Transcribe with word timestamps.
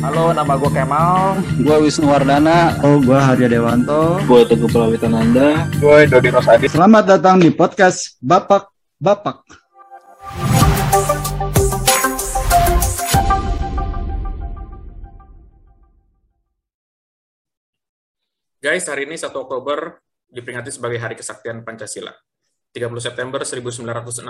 Halo, 0.00 0.32
nama 0.32 0.56
gue 0.56 0.72
Kemal. 0.72 1.44
Gue 1.60 1.76
Wisnu 1.84 2.08
Wardana. 2.08 2.72
Oh, 2.80 2.96
gue 3.04 3.20
Harya 3.20 3.52
Dewanto. 3.52 4.16
Gue 4.24 4.48
Teguh 4.48 4.72
Prawitananda. 4.72 5.68
Gue 5.76 6.08
Dodi 6.08 6.32
Rosadi. 6.32 6.72
Selamat 6.72 7.04
datang 7.04 7.36
di 7.36 7.52
podcast 7.52 8.16
Bapak 8.24 8.72
Bapak. 8.96 9.44
Guys, 18.64 18.88
hari 18.88 19.04
ini 19.04 19.20
1 19.20 19.36
Oktober 19.36 20.00
diperingati 20.32 20.72
sebagai 20.72 20.96
Hari 20.96 21.12
Kesaktian 21.12 21.60
Pancasila. 21.60 22.16
30 22.72 23.04
September 23.04 23.44
1965, 23.44 24.24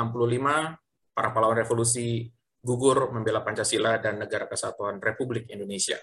para 1.14 1.28
pahlawan 1.30 1.62
revolusi 1.62 2.26
gugur 2.60 3.08
membela 3.12 3.40
Pancasila 3.40 3.96
dan 3.96 4.20
Negara 4.20 4.44
Kesatuan 4.44 5.00
Republik 5.00 5.48
Indonesia. 5.48 5.96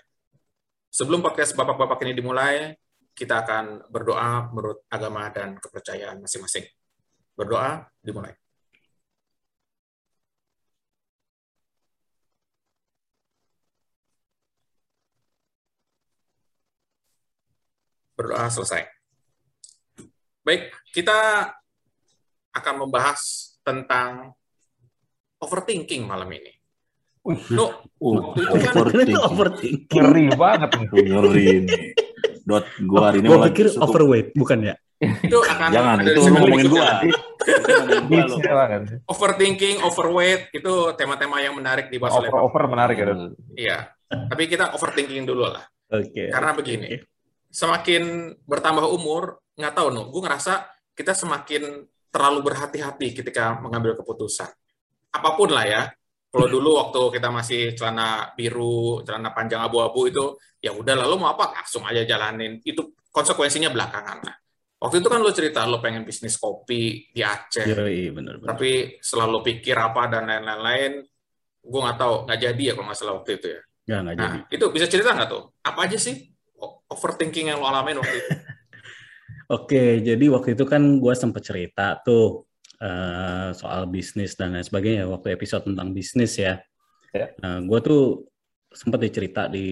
Sebelum 0.90 1.22
podcast 1.22 1.54
Bapak-Bapak 1.54 2.02
ini 2.06 2.18
dimulai, 2.18 2.74
kita 3.14 3.46
akan 3.46 3.90
berdoa 3.90 4.50
menurut 4.54 4.86
agama 4.90 5.30
dan 5.30 5.58
kepercayaan 5.62 6.22
masing-masing. 6.22 6.66
Berdoa, 7.38 7.86
dimulai. 8.02 8.34
Berdoa 18.18 18.50
selesai. 18.50 18.90
Baik, 20.42 20.74
kita 20.90 21.54
akan 22.58 22.76
membahas 22.82 23.22
tentang 23.62 24.34
overthinking 25.40 26.04
malam 26.04 26.30
ini. 26.32 26.52
No, 27.52 27.84
Uh, 27.98 28.32
itu 28.38 28.56
kan 28.62 28.74
overthinking. 28.78 29.18
overthinking. 29.20 30.00
Ngeri 30.00 30.26
banget 30.38 30.70
itu. 30.80 30.96
Ngeri 31.02 31.48
nih. 31.66 31.82
Dot 32.48 32.64
gua 32.86 33.12
hari 33.12 33.20
ini 33.20 33.28
malah 33.28 33.52
pikir 33.52 33.68
cukup- 33.68 33.84
overweight, 33.92 34.28
bukan 34.32 34.60
ya? 34.64 34.76
itu 34.98 35.38
akan 35.38 35.70
Jangan, 35.70 35.98
itu 36.02 36.10
di 36.10 36.30
ngomongin 36.32 36.68
gua. 36.72 36.90
gua 38.08 38.26
banget. 38.40 38.82
Overthinking, 39.06 39.78
overweight 39.84 40.50
itu 40.50 40.74
tema-tema 40.96 41.38
yang 41.38 41.54
menarik 41.54 41.92
dibahas 41.92 42.16
oleh 42.16 42.30
Over, 42.32 42.42
over 42.42 42.64
menarik 42.66 42.96
ya. 42.96 43.06
Dok. 43.06 43.18
Iya. 43.54 43.78
Tapi 44.08 44.44
kita 44.48 44.72
overthinking 44.72 45.28
dulu 45.28 45.52
lah. 45.52 45.66
Oke. 45.92 46.32
Karena 46.32 46.56
begini, 46.56 46.96
semakin 47.52 48.04
bertambah 48.42 48.88
umur, 48.88 49.38
nggak 49.54 49.74
tahu 49.76 49.88
no, 49.92 50.08
gue 50.08 50.22
ngerasa 50.24 50.66
kita 50.96 51.12
semakin 51.12 51.84
terlalu 52.08 52.40
berhati-hati 52.42 53.12
ketika 53.14 53.60
mengambil 53.60 54.00
keputusan. 54.00 54.50
Apa 55.14 55.36
pun 55.36 55.50
lah 55.52 55.66
ya. 55.66 55.82
Kalau 56.28 56.48
dulu 56.56 56.78
waktu 56.80 57.20
kita 57.20 57.30
masih 57.32 57.62
celana 57.78 58.32
biru, 58.34 59.02
celana 59.08 59.32
panjang 59.32 59.64
abu-abu 59.64 60.08
itu, 60.10 60.26
ya 60.60 60.74
udah 60.76 60.96
lalu 60.96 61.22
mau 61.22 61.36
apa 61.36 61.56
langsung 61.62 61.88
aja 61.88 62.04
jalanin. 62.04 62.60
Itu 62.64 62.98
konsekuensinya 63.12 63.72
belakangan 63.74 64.20
lah. 64.24 64.36
Waktu 64.78 65.02
itu 65.02 65.10
kan 65.10 65.20
lo 65.26 65.34
cerita 65.34 65.66
lo 65.66 65.82
pengen 65.82 66.06
bisnis 66.06 66.38
kopi 66.38 67.10
di 67.10 67.26
Aceh, 67.26 67.66
Yoi, 67.66 68.14
bener 68.14 68.38
bener. 68.38 68.54
tapi 68.54 69.02
selalu 69.02 69.42
pikir 69.42 69.74
apa 69.74 70.06
dan 70.06 70.30
lain-lain, 70.30 71.02
gue 71.66 71.80
nggak 71.82 71.98
tahu 71.98 72.30
nggak 72.30 72.40
jadi 72.46 72.62
ya 72.62 72.74
kalau 72.78 72.86
nggak 72.86 73.00
salah 73.02 73.16
waktu 73.18 73.32
itu 73.42 73.48
ya. 73.58 73.62
Nggak, 73.90 74.00
nggak 74.06 74.16
jadi. 74.22 74.38
Nah, 74.38 74.54
itu 74.54 74.66
bisa 74.70 74.86
cerita 74.86 75.10
nggak 75.18 75.30
tuh? 75.34 75.44
Apa 75.66 75.80
aja 75.90 75.98
sih 75.98 76.30
overthinking 76.94 77.50
yang 77.50 77.58
lo 77.58 77.68
alamin 77.74 77.98
waktu 77.98 78.16
itu? 78.22 78.30
Oke, 79.58 79.84
jadi 80.04 80.26
waktu 80.28 80.60
itu 80.60 80.66
kan 80.68 80.84
gue 81.00 81.14
sempat 81.16 81.42
cerita 81.42 81.98
tuh 82.04 82.47
eh, 82.82 83.50
soal 83.54 83.90
bisnis 83.90 84.38
dan 84.38 84.54
lain 84.54 84.66
sebagainya 84.66 85.10
waktu 85.10 85.34
episode 85.34 85.66
tentang 85.68 85.92
bisnis 85.94 86.38
ya. 86.38 86.62
Ya. 87.16 87.34
Nah, 87.42 87.64
gue 87.64 87.80
tuh 87.82 88.04
sempat 88.68 89.00
dicerita 89.00 89.48
di 89.48 89.68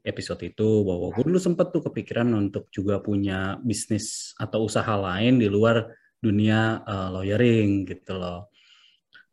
episode 0.00 0.40
itu 0.46 0.86
bahwa 0.86 1.10
gue 1.10 1.24
dulu 1.26 1.38
sempat 1.42 1.74
tuh 1.74 1.82
kepikiran 1.90 2.30
untuk 2.38 2.70
juga 2.70 3.02
punya 3.02 3.58
bisnis 3.60 4.32
atau 4.38 4.64
usaha 4.64 4.94
lain 4.94 5.42
di 5.42 5.50
luar 5.50 5.84
dunia 6.18 6.82
eh, 6.86 7.08
lawyering 7.14 7.86
gitu 7.86 8.16
loh. 8.16 8.50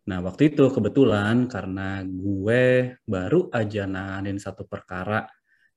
Nah, 0.05 0.21
waktu 0.21 0.53
itu 0.53 0.69
kebetulan 0.69 1.49
karena 1.49 2.05
gue 2.05 2.93
baru 3.09 3.49
aja 3.49 3.89
nanganin 3.89 4.37
satu 4.37 4.69
perkara 4.69 5.25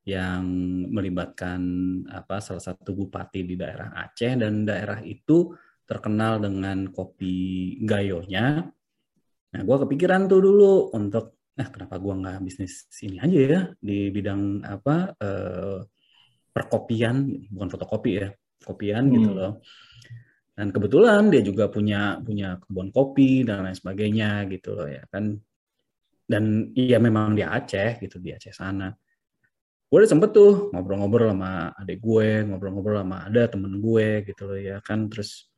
yang 0.05 0.45
melibatkan 0.89 1.61
apa 2.09 2.41
salah 2.41 2.65
satu 2.65 2.97
bupati 2.97 3.45
di 3.45 3.57
daerah 3.61 3.93
Aceh 3.93 4.41
dan 4.41 4.65
daerah 4.65 5.01
itu 5.05 5.53
terkenal 5.89 6.37
dengan 6.39 6.93
kopi 6.93 7.37
gayonya. 7.83 8.69
Nah, 9.49 9.61
gue 9.65 9.77
kepikiran 9.89 10.29
tuh 10.29 10.41
dulu 10.45 10.93
untuk, 10.93 11.41
nah 11.57 11.67
kenapa 11.73 11.97
gue 11.97 12.15
nggak 12.21 12.39
bisnis 12.45 12.85
ini 13.01 13.17
aja 13.17 13.39
ya 13.41 13.61
di 13.81 14.13
bidang 14.13 14.61
apa 14.69 15.17
eh, 15.17 15.79
perkopian, 16.53 17.49
bukan 17.49 17.69
fotokopi 17.73 18.11
ya, 18.21 18.29
kopian 18.61 19.09
gitu 19.09 19.33
Hmm. 19.33 19.39
loh. 19.41 19.53
Dan 20.53 20.75
kebetulan 20.75 21.31
dia 21.33 21.41
juga 21.41 21.71
punya 21.73 22.21
punya 22.21 22.59
kebun 22.61 22.93
kopi 22.93 23.47
dan 23.47 23.65
lain 23.65 23.79
sebagainya 23.79 24.45
gitu 24.53 24.77
loh 24.77 24.91
ya 24.91 25.07
kan. 25.09 25.33
Dan 26.29 26.77
iya 26.77 27.01
memang 27.01 27.33
di 27.33 27.41
Aceh 27.41 28.05
gitu 28.05 28.21
di 28.21 28.37
Aceh 28.37 28.53
sana 28.53 28.93
gue 29.89 30.05
udah 30.05 30.11
sempet 30.11 30.37
tuh 30.37 30.69
ngobrol-ngobrol 30.69 31.33
sama 31.33 31.73
adik 31.81 31.99
gue, 32.05 32.45
ngobrol-ngobrol 32.45 33.01
sama 33.01 33.25
ada 33.25 33.49
temen 33.49 33.81
gue 33.81 34.21
gitu 34.29 34.43
loh 34.45 34.61
ya 34.61 34.77
kan, 34.85 35.09
terus 35.09 35.49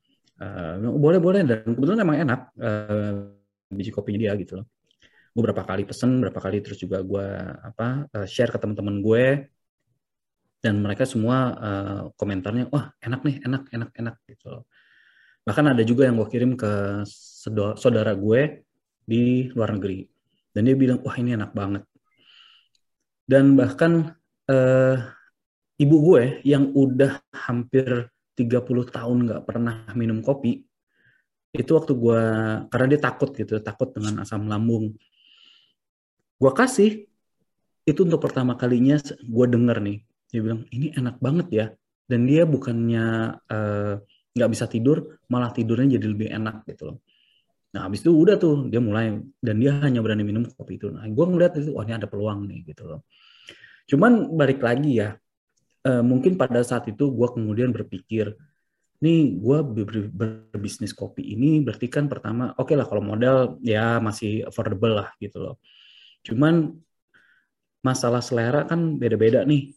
eh, 0.40 0.74
bilang, 0.80 0.96
boleh 0.96 1.20
boleh 1.20 1.40
dan 1.44 1.62
kebetulan 1.64 2.00
emang 2.02 2.18
enak 2.24 2.40
eh, 2.56 3.12
biji 3.70 3.90
kopinya 3.94 4.20
dia 4.28 4.32
gitu 4.40 4.60
loh. 4.60 4.66
Gue 5.30 5.42
berapa 5.46 5.62
kali 5.62 5.86
pesen, 5.86 6.18
berapa 6.18 6.40
kali 6.42 6.58
terus 6.64 6.78
juga 6.82 7.04
gue 7.04 7.26
apa 7.70 8.10
eh, 8.10 8.26
share 8.26 8.50
ke 8.50 8.58
teman-teman 8.58 8.98
gue 9.04 9.24
dan 10.60 10.74
mereka 10.82 11.04
semua 11.06 11.36
eh, 11.56 12.02
komentarnya 12.16 12.68
wah 12.72 12.90
enak 13.00 13.20
nih, 13.22 13.36
enak 13.46 13.62
enak 13.70 13.90
enak 13.94 14.16
gitu 14.26 14.46
loh. 14.50 14.64
Bahkan 15.46 15.72
ada 15.76 15.82
juga 15.86 16.04
yang 16.08 16.20
gue 16.20 16.28
kirim 16.28 16.52
ke 16.58 17.02
saudara 17.76 18.12
gue 18.12 18.66
di 19.06 19.48
luar 19.56 19.74
negeri 19.74 20.04
dan 20.52 20.66
dia 20.66 20.76
bilang 20.76 21.00
wah 21.02 21.16
ini 21.16 21.34
enak 21.34 21.50
banget 21.54 21.82
dan 23.30 23.54
bahkan 23.54 24.18
eh, 24.50 24.96
ibu 25.78 25.96
gue 26.02 26.22
yang 26.42 26.74
udah 26.74 27.22
hampir 27.30 28.10
30 28.40 28.88
tahun 28.88 29.18
nggak 29.28 29.42
pernah 29.44 29.84
minum 29.92 30.24
kopi 30.24 30.64
itu 31.50 31.70
waktu 31.74 31.92
gue 31.98 32.22
karena 32.70 32.86
dia 32.86 33.00
takut 33.02 33.30
gitu 33.34 33.58
takut 33.58 33.90
dengan 33.90 34.22
asam 34.22 34.46
lambung. 34.46 34.94
Gue 36.38 36.52
kasih 36.54 37.10
itu 37.84 38.00
untuk 38.06 38.22
pertama 38.22 38.54
kalinya 38.54 38.96
gue 39.18 39.46
denger 39.50 39.78
nih 39.82 39.98
dia 40.30 40.40
bilang 40.40 40.62
ini 40.70 40.94
enak 40.94 41.18
banget 41.18 41.48
ya. 41.50 41.66
Dan 42.10 42.26
dia 42.26 42.42
bukannya 42.42 43.38
eh, 43.46 43.94
nggak 44.34 44.50
bisa 44.50 44.66
tidur 44.66 45.18
malah 45.30 45.50
tidurnya 45.54 45.98
jadi 45.98 46.06
lebih 46.06 46.28
enak 46.30 46.66
gitu 46.70 46.94
loh. 46.94 46.98
Nah 47.70 47.86
habis 47.86 48.02
itu 48.02 48.10
udah 48.10 48.34
tuh 48.38 48.66
dia 48.66 48.82
mulai 48.82 49.14
dan 49.38 49.62
dia 49.62 49.78
hanya 49.78 50.02
berani 50.02 50.26
minum 50.26 50.46
kopi 50.46 50.78
itu. 50.78 50.90
Nah 50.90 51.06
gue 51.06 51.24
ngeliat 51.26 51.54
itu 51.58 51.74
wah 51.74 51.86
ini 51.86 51.94
ada 51.98 52.06
peluang 52.10 52.46
nih 52.50 52.66
gitu 52.74 52.86
loh. 52.86 53.06
Cuman 53.90 54.38
balik 54.38 54.62
lagi 54.62 55.02
ya, 55.02 55.18
eh, 55.86 56.02
mungkin 56.04 56.36
pada 56.40 56.60
saat 56.64 56.88
itu 56.92 57.12
gue 57.12 57.28
kemudian 57.32 57.70
berpikir, 57.72 58.36
nih 59.00 59.40
gue 59.40 59.58
ber- 59.64 60.12
ber- 60.12 60.44
berbisnis 60.52 60.92
kopi 60.92 61.24
ini 61.34 61.64
berarti 61.64 61.88
kan 61.88 62.04
pertama, 62.06 62.52
oke 62.60 62.72
lah 62.76 62.84
kalau 62.84 63.00
modal 63.00 63.56
ya 63.64 63.96
masih 64.02 64.44
affordable 64.44 64.92
lah 65.00 65.08
gitu 65.20 65.40
loh. 65.40 65.56
Cuman 66.26 66.76
masalah 67.80 68.20
selera 68.20 68.68
kan 68.68 69.00
beda-beda 69.00 69.40
nih, 69.48 69.72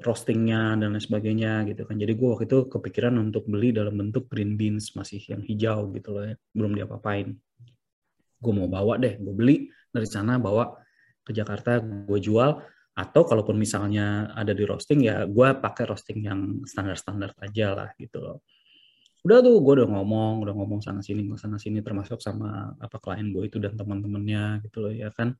roastingnya 0.00 0.76
dan 0.76 0.92
lain 0.92 1.00
sebagainya 1.00 1.64
gitu 1.68 1.84
kan. 1.88 1.96
Jadi 1.96 2.12
gue 2.16 2.28
waktu 2.28 2.44
itu 2.48 2.68
kepikiran 2.68 3.16
untuk 3.20 3.48
beli 3.48 3.72
dalam 3.72 3.96
bentuk 3.96 4.28
green 4.28 4.56
beans 4.56 4.92
masih 4.96 5.20
yang 5.28 5.40
hijau 5.44 5.92
gitu 5.92 6.16
loh 6.16 6.24
ya, 6.32 6.34
belum 6.56 6.72
diapa-apain. 6.76 7.36
Gue 8.40 8.52
mau 8.52 8.68
bawa 8.68 9.00
deh, 9.00 9.16
gue 9.16 9.34
beli 9.36 9.56
dari 9.92 10.08
sana 10.08 10.36
bawa 10.36 10.76
ke 11.24 11.32
Jakarta, 11.32 11.80
gue 11.80 12.20
jual 12.20 12.60
atau 12.96 13.22
kalaupun 13.28 13.60
misalnya 13.60 14.32
ada 14.32 14.56
di 14.56 14.64
roasting 14.64 15.04
ya 15.04 15.28
gue 15.28 15.48
pakai 15.60 15.84
roasting 15.84 16.24
yang 16.24 16.40
standar-standar 16.64 17.36
aja 17.44 17.76
lah 17.76 17.88
gitu 18.00 18.24
loh. 18.24 18.40
Udah 19.20 19.44
tuh 19.44 19.60
gue 19.60 19.72
udah 19.84 19.88
ngomong 19.90 20.40
udah 20.40 20.54
ngomong 20.56 20.80
sana 20.80 21.04
sini 21.04 21.28
sana 21.36 21.60
sini 21.60 21.84
termasuk 21.84 22.24
sama 22.24 22.72
apa 22.80 22.96
klien 22.96 23.28
gue 23.28 23.52
itu 23.52 23.60
dan 23.60 23.76
teman-temannya 23.76 24.64
gitu 24.64 24.88
loh 24.88 24.92
ya 24.96 25.12
kan. 25.12 25.36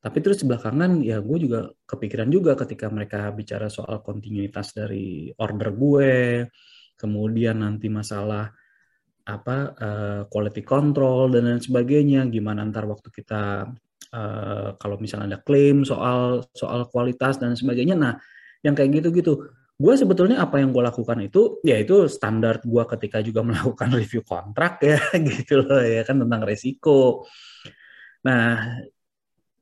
Tapi 0.00 0.18
terus 0.22 0.46
belakangan 0.46 1.02
ya 1.02 1.18
gue 1.18 1.38
juga 1.42 1.74
kepikiran 1.90 2.30
juga 2.30 2.54
ketika 2.54 2.86
mereka 2.88 3.34
bicara 3.34 3.66
soal 3.66 3.98
kontinuitas 4.00 4.70
dari 4.72 5.28
order 5.42 5.74
gue 5.74 6.12
kemudian 6.94 7.66
nanti 7.66 7.90
masalah 7.90 8.46
apa 9.26 9.56
eh, 9.74 10.22
quality 10.30 10.62
control 10.62 11.34
dan 11.34 11.50
lain 11.50 11.62
sebagainya 11.62 12.30
gimana 12.30 12.62
ntar 12.70 12.86
waktu 12.88 13.08
kita 13.10 13.68
eh, 14.14 14.68
kalau 14.76 14.96
misalnya 14.98 15.36
ada 15.36 15.40
klaim 15.42 15.82
soal 15.82 16.44
soal 16.54 16.86
kualitas 16.90 17.38
dan 17.38 17.54
sebagainya. 17.54 17.96
Nah 17.98 18.14
yang 18.60 18.76
kayak 18.76 19.02
gitu-gitu. 19.02 19.50
Gue 19.80 19.96
sebetulnya 19.96 20.44
apa 20.44 20.60
yang 20.60 20.76
gue 20.76 20.84
lakukan 20.84 21.24
itu 21.24 21.56
ya 21.64 21.80
itu 21.80 22.04
standar 22.04 22.60
gue 22.60 22.84
ketika 22.96 23.24
juga 23.24 23.40
melakukan 23.48 23.88
review 23.94 24.22
kontrak 24.26 24.82
ya 24.84 25.00
gitu 25.30 25.64
loh 25.64 25.80
ya 25.80 26.02
kan 26.04 26.20
tentang 26.20 26.42
resiko. 26.44 27.24
Nah 28.26 28.76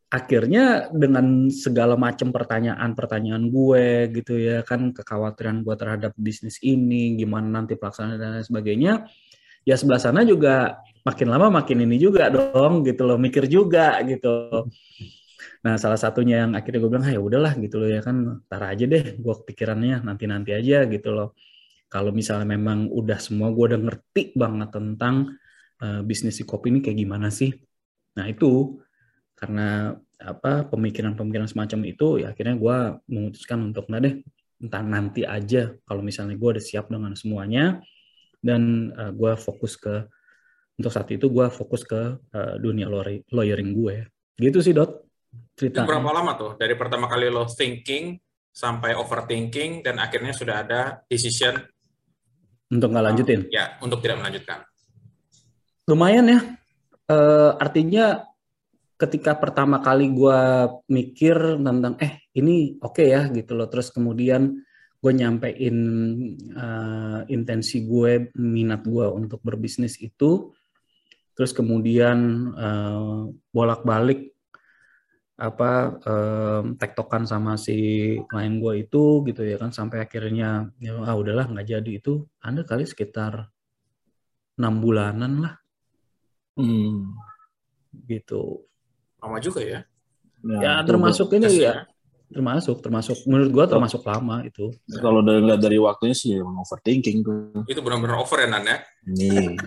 akhirnya 0.08 0.88
dengan 0.88 1.52
segala 1.52 1.92
macam 2.00 2.32
pertanyaan-pertanyaan 2.32 3.44
gue 3.52 4.08
gitu 4.16 4.40
ya 4.40 4.64
kan 4.64 4.88
kekhawatiran 4.96 5.60
gue 5.60 5.74
terhadap 5.76 6.12
bisnis 6.16 6.56
ini 6.64 7.12
gimana 7.12 7.60
nanti 7.60 7.76
pelaksanaan 7.76 8.16
dan 8.16 8.40
lain 8.40 8.46
sebagainya 8.48 8.92
ya 9.68 9.76
sebelah 9.76 10.00
sana 10.00 10.24
juga 10.24 10.80
makin 11.04 11.28
lama 11.28 11.60
makin 11.60 11.84
ini 11.84 12.00
juga 12.00 12.32
dong 12.32 12.88
gitu 12.88 13.04
loh 13.04 13.20
mikir 13.20 13.44
juga 13.44 14.00
gitu. 14.08 14.64
Nah 15.60 15.76
salah 15.76 16.00
satunya 16.00 16.48
yang 16.48 16.56
akhirnya 16.56 16.80
gue 16.80 16.90
bilang 16.90 17.04
ah, 17.04 17.12
ya 17.12 17.20
udahlah 17.20 17.52
gitu 17.60 17.76
loh 17.76 17.88
ya 17.92 18.00
kan. 18.00 18.40
Tar 18.48 18.64
aja 18.64 18.84
deh 18.88 19.20
gue 19.20 19.34
kepikirannya 19.44 20.00
nanti 20.08 20.24
nanti 20.24 20.56
aja 20.56 20.88
gitu 20.88 21.12
loh. 21.12 21.36
Kalau 21.92 22.12
misalnya 22.16 22.48
memang 22.48 22.88
udah 22.88 23.20
semua 23.20 23.52
gue 23.52 23.64
udah 23.76 23.80
ngerti 23.80 24.32
banget 24.36 24.72
tentang 24.72 25.36
uh, 25.84 26.00
bisnis 26.04 26.40
si 26.40 26.44
kopi 26.48 26.72
ini 26.72 26.80
kayak 26.80 26.98
gimana 27.04 27.28
sih. 27.28 27.52
Nah 28.16 28.24
itu 28.24 28.80
karena 29.36 29.92
apa 30.18 30.66
pemikiran-pemikiran 30.66 31.46
semacam 31.46 31.80
itu 31.86 32.24
ya 32.24 32.34
akhirnya 32.34 32.56
gue 32.58 32.78
memutuskan 33.06 33.70
untuk 33.70 33.86
nah 33.86 34.02
deh 34.02 34.18
entah 34.58 34.82
nanti 34.82 35.22
aja 35.22 35.70
kalau 35.86 36.02
misalnya 36.02 36.34
gue 36.34 36.58
udah 36.58 36.64
siap 36.64 36.90
dengan 36.90 37.14
semuanya 37.14 37.78
dan 38.38 38.92
uh, 38.94 39.10
gue 39.10 39.32
fokus 39.36 39.74
ke 39.74 40.06
untuk 40.78 40.94
saat 40.94 41.10
itu 41.10 41.26
gue 41.26 41.46
fokus 41.50 41.82
ke 41.82 42.16
uh, 42.18 42.54
dunia 42.62 42.86
lawyering 43.34 43.74
gue. 43.74 44.06
Gitu 44.38 44.62
sih 44.62 44.70
dot 44.70 45.02
cerita 45.58 45.82
berapa 45.82 46.14
lama 46.14 46.38
tuh? 46.38 46.50
Dari 46.54 46.78
pertama 46.78 47.10
kali 47.10 47.26
lo 47.28 47.50
thinking 47.50 48.14
sampai 48.54 48.94
overthinking 48.94 49.82
dan 49.82 49.98
akhirnya 49.98 50.30
sudah 50.30 50.62
ada 50.62 50.80
decision? 51.10 51.58
Untuk 52.70 52.94
nggak 52.94 53.06
lanjutin? 53.10 53.40
Ya 53.50 53.74
untuk 53.82 53.98
tidak 53.98 54.22
melanjutkan. 54.22 54.62
Lumayan 55.90 56.26
ya. 56.30 56.40
Uh, 57.08 57.56
artinya 57.58 58.28
ketika 59.00 59.34
pertama 59.34 59.80
kali 59.80 60.12
gue 60.12 60.40
mikir 60.90 61.58
tentang 61.58 61.96
eh 61.98 62.28
ini 62.36 62.78
oke 62.78 63.02
okay 63.02 63.18
ya 63.18 63.26
gitu 63.34 63.58
loh. 63.58 63.66
Terus 63.66 63.90
kemudian 63.90 64.62
gue 64.98 65.12
nyampein 65.14 65.76
uh, 66.58 67.22
intensi 67.30 67.86
gue 67.86 68.34
minat 68.34 68.82
gue 68.82 69.06
untuk 69.06 69.38
berbisnis 69.46 69.94
itu. 70.02 70.50
Terus 71.38 71.54
kemudian 71.54 72.50
uh, 72.58 73.30
bolak-balik 73.54 74.34
apa 75.38 76.02
um, 76.02 76.74
tektokan 76.74 77.22
sama 77.22 77.54
si 77.54 78.18
klien 78.26 78.58
gue 78.58 78.82
itu 78.82 79.22
gitu 79.22 79.46
ya 79.46 79.54
kan 79.54 79.70
sampai 79.70 80.02
akhirnya 80.02 80.74
ya 80.82 80.98
ah 80.98 81.14
udahlah 81.14 81.46
nggak 81.46 81.78
jadi. 81.78 81.90
Itu 82.02 82.26
anda 82.42 82.66
kali 82.66 82.82
sekitar 82.82 83.46
enam 84.58 84.74
bulanan 84.82 85.32
lah. 85.46 85.54
Hmm. 86.58 87.14
gitu. 88.10 88.66
Lama 89.22 89.38
juga 89.38 89.62
ya. 89.62 89.86
Nah, 90.42 90.58
ya 90.58 90.72
itu 90.82 90.90
termasuk 90.90 91.28
ini 91.38 91.46
Yes, 91.46 91.58
ya 91.62 91.74
termasuk 92.28 92.84
termasuk 92.84 93.16
menurut 93.24 93.50
gua 93.50 93.64
termasuk 93.64 94.04
lama 94.04 94.44
itu 94.44 94.68
Kalau 95.00 95.24
dari 95.24 95.40
lihat 95.40 95.60
dari 95.60 95.80
waktunya 95.80 96.12
sih 96.12 96.36
emang 96.36 96.60
overthinking 96.60 97.24
tuh. 97.24 97.64
itu 97.64 97.80
benar-benar 97.80 98.20
over 98.20 98.44
ya 98.44 98.48
Nan 98.52 98.68
ya 98.68 98.76
Nih. 99.08 99.56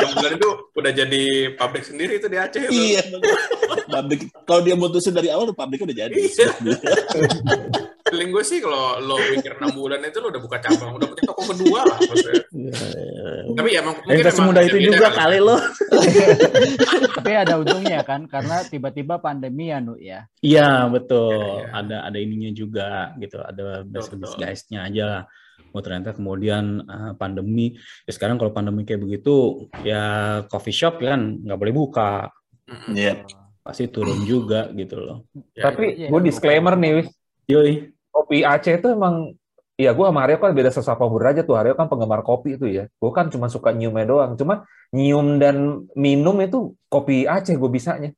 yang 0.00 0.08
bulan 0.16 0.32
itu 0.40 0.48
udah 0.72 0.92
jadi 0.92 1.22
pabrik 1.52 1.84
sendiri 1.84 2.16
itu 2.16 2.32
di 2.32 2.38
Aceh 2.40 2.64
itu. 2.64 2.72
iya. 2.72 3.04
Pabrik 3.86 4.32
kalau 4.48 4.64
dia 4.64 4.72
mutusin 4.72 5.12
dari 5.12 5.28
awal 5.28 5.52
pabriknya 5.52 5.92
udah 5.92 5.98
jadi. 6.08 6.16
Iya. 8.06 8.12
Feeling 8.14 8.30
gue 8.30 8.44
sih 8.46 8.58
kalau 8.62 9.02
lo 9.02 9.18
mikir 9.18 9.58
6 9.58 9.74
bulan 9.74 9.98
itu 10.00 10.18
lo 10.22 10.30
udah 10.30 10.38
buka 10.38 10.56
cabang, 10.62 10.94
udah 10.94 11.06
punya 11.10 11.22
toko 11.26 11.42
kedua 11.50 11.80
lah. 11.82 11.98
maksudnya. 11.98 12.42
Tapi 13.56 13.68
ya 13.74 13.80
emang, 13.82 13.94
mungkin 13.98 14.14
Kita 14.14 14.30
emang 14.30 14.38
semudah 14.38 14.62
itu 14.62 14.78
juga 14.78 15.06
kali. 15.10 15.18
kali 15.18 15.38
lo. 15.42 15.56
Tapi 17.18 17.32
ada 17.34 17.54
untungnya 17.58 18.00
kan 18.06 18.20
karena 18.30 18.62
tiba-tiba 18.62 19.18
pandemi 19.18 19.74
ya, 19.74 19.78
Nu 19.82 19.98
ya. 19.98 20.30
Iya 20.38 20.86
betul. 20.86 21.34
Iya, 21.34 21.66
iya. 21.66 21.66
Ada 21.74 21.96
ada 22.06 22.18
ininya 22.18 22.50
juga 22.52 22.88
gitu. 23.18 23.42
Ada 23.42 23.82
betul. 23.82 24.38
guys-nya 24.38 24.86
aja 24.86 25.04
lah. 25.04 25.22
Oh 25.74 25.82
ternyata 25.82 26.14
kemudian 26.14 26.86
eh, 26.86 27.12
pandemi. 27.18 27.74
Ya 28.06 28.12
sekarang 28.14 28.38
kalau 28.38 28.54
pandemi 28.54 28.86
kayak 28.86 29.02
begitu, 29.02 29.66
ya 29.82 30.04
coffee 30.46 30.72
shop 30.72 31.02
kan 31.02 31.42
nggak 31.42 31.58
boleh 31.58 31.74
buka. 31.74 32.30
Iya. 32.90 33.26
pasti 33.66 33.90
turun 33.90 34.22
juga 34.22 34.70
gitu 34.78 34.94
loh. 35.02 35.26
Ya, 35.50 35.74
Tapi 35.74 35.98
Iya, 35.98 36.06
gue 36.06 36.20
iya. 36.22 36.26
disclaimer 36.30 36.78
nih, 36.78 37.02
Wis. 37.02 37.08
Yoi. 37.50 37.95
Kopi 38.16 38.40
Aceh 38.40 38.80
itu 38.80 38.88
emang 38.88 39.36
ya 39.76 39.92
gue 39.92 40.06
sama 40.08 40.24
Aryo 40.24 40.40
kan 40.40 40.56
beda 40.56 40.72
sesapa 40.72 41.04
aja 41.04 41.44
tuh 41.44 41.60
Aryo 41.60 41.76
kan 41.76 41.92
penggemar 41.92 42.24
kopi 42.24 42.56
itu 42.56 42.64
ya 42.72 42.88
gue 42.88 43.10
kan 43.12 43.28
cuma 43.28 43.52
suka 43.52 43.76
nyiumnya 43.76 44.08
doang 44.08 44.32
cuma 44.40 44.64
nyium 44.96 45.36
dan 45.36 45.84
minum 45.92 46.36
itu 46.40 46.72
kopi 46.88 47.28
Aceh 47.28 47.52
gue 47.60 47.68
bisanya 47.68 48.16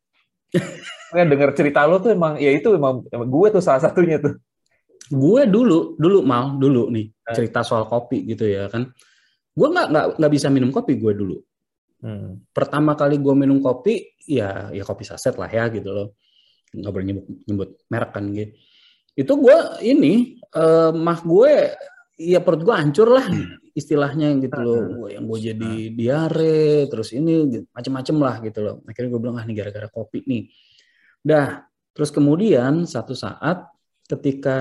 ya 1.18 1.24
denger 1.26 1.50
cerita 1.58 1.82
lo 1.90 1.98
tuh 1.98 2.14
emang 2.14 2.38
ya 2.38 2.54
itu 2.54 2.70
emang, 2.78 3.02
emang 3.10 3.26
gue 3.26 3.46
tuh 3.58 3.62
salah 3.64 3.82
satunya 3.82 4.22
tuh 4.22 4.38
Gue 5.08 5.48
dulu 5.48 5.96
dulu 5.96 6.20
mal 6.20 6.60
dulu 6.60 6.92
nih 6.92 7.08
Eh. 7.28 7.36
cerita 7.36 7.60
soal 7.60 7.84
kopi 7.84 8.24
gitu 8.24 8.48
ya 8.48 8.68
kan. 8.72 8.88
Gue 9.52 9.68
nggak 9.68 9.86
nggak 9.92 10.06
nggak 10.16 10.32
bisa 10.32 10.48
minum 10.48 10.72
kopi 10.72 10.96
gue 10.96 11.12
dulu. 11.16 11.36
Hmm. 11.98 12.46
pertama 12.54 12.94
kali 12.94 13.18
gue 13.18 13.34
minum 13.34 13.58
kopi 13.58 14.14
ya 14.22 14.70
ya 14.70 14.86
kopi 14.86 15.02
saset 15.02 15.34
lah 15.34 15.50
ya 15.50 15.66
gitu 15.66 15.90
loh 15.90 16.14
nggak 16.70 16.92
boleh 16.94 17.06
nyebut, 17.10 17.26
nyebut 17.42 17.70
merek 17.90 18.10
kan 18.14 18.22
gitu 18.30 18.54
itu 19.18 19.32
gue 19.34 19.58
ini 19.82 20.38
eh, 20.38 20.90
mah 20.94 21.18
gue 21.26 21.74
ya 22.18 22.38
perut 22.38 22.62
gue 22.62 22.74
hancur 22.74 23.10
lah 23.10 23.26
istilahnya 23.74 24.34
gitu 24.38 24.58
loh. 24.58 25.06
Gua- 25.06 25.10
yang 25.14 25.24
gue 25.26 25.38
jadi 25.38 25.72
diare 25.94 26.86
terus 26.90 27.10
ini 27.14 27.34
gitu, 27.50 27.64
macem-macem 27.70 28.16
lah 28.18 28.36
gitu 28.42 28.58
loh. 28.62 28.76
Akhirnya 28.86 29.10
gue 29.14 29.20
bilang 29.22 29.36
ah 29.38 29.44
ini 29.46 29.54
gara-gara 29.54 29.90
kopi 29.90 30.22
nih. 30.26 30.42
Dah 31.22 31.66
terus 31.94 32.14
kemudian 32.14 32.86
satu 32.86 33.14
saat 33.14 33.66
ketika 34.06 34.58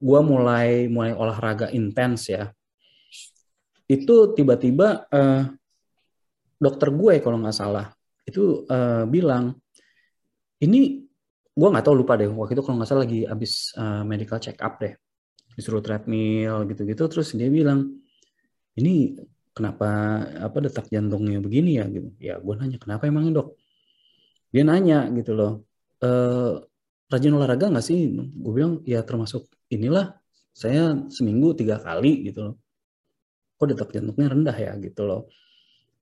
gue 0.00 0.20
mulai 0.26 0.90
mulai 0.90 1.14
olahraga 1.14 1.70
intens 1.70 2.26
ya 2.26 2.50
itu 3.86 4.34
tiba-tiba 4.34 5.06
eh, 5.12 5.44
dokter 6.58 6.88
gue 6.90 7.22
kalau 7.22 7.38
nggak 7.38 7.54
salah 7.54 7.94
itu 8.26 8.66
eh, 8.66 9.04
bilang 9.06 9.54
ini 10.62 11.09
gue 11.60 11.68
nggak 11.68 11.84
tahu 11.84 11.96
lupa 12.00 12.16
deh. 12.16 12.28
Waktu 12.32 12.56
itu 12.56 12.62
kalau 12.64 12.76
nggak 12.80 12.88
salah 12.88 13.02
lagi 13.04 13.20
abis 13.28 13.76
eh, 13.76 14.02
medical 14.08 14.38
check 14.40 14.56
up 14.64 14.80
deh. 14.80 14.96
Disuruh 15.56 15.84
treadmill 15.84 16.64
gitu-gitu. 16.70 17.04
Terus 17.12 17.36
dia 17.36 17.52
bilang 17.52 18.00
ini 18.80 19.20
kenapa 19.52 19.88
apa 20.40 20.56
detak 20.64 20.88
jantungnya 20.88 21.38
begini 21.44 21.76
ya? 21.76 21.84
Gitu. 21.92 22.08
Ya 22.16 22.34
gue 22.40 22.54
nanya 22.56 22.78
kenapa 22.80 23.04
emangnya 23.04 23.44
dok? 23.44 23.48
Dia 24.50 24.64
nanya 24.64 25.06
gitu 25.12 25.36
loh 25.36 25.52
eh 26.00 26.56
rajin 27.12 27.36
olahraga 27.36 27.68
nggak 27.68 27.84
sih? 27.84 28.08
Gue 28.16 28.52
bilang 28.56 28.80
ya 28.88 29.04
termasuk 29.04 29.44
inilah. 29.68 30.16
Saya 30.56 30.96
seminggu 31.12 31.52
tiga 31.60 31.76
kali 31.76 32.26
gitu 32.32 32.40
loh. 32.46 32.54
Kok 33.60 33.66
detak 33.68 33.88
jantungnya 33.92 34.32
rendah 34.32 34.56
ya? 34.56 34.72
Gitu 34.80 35.04
loh 35.04 35.28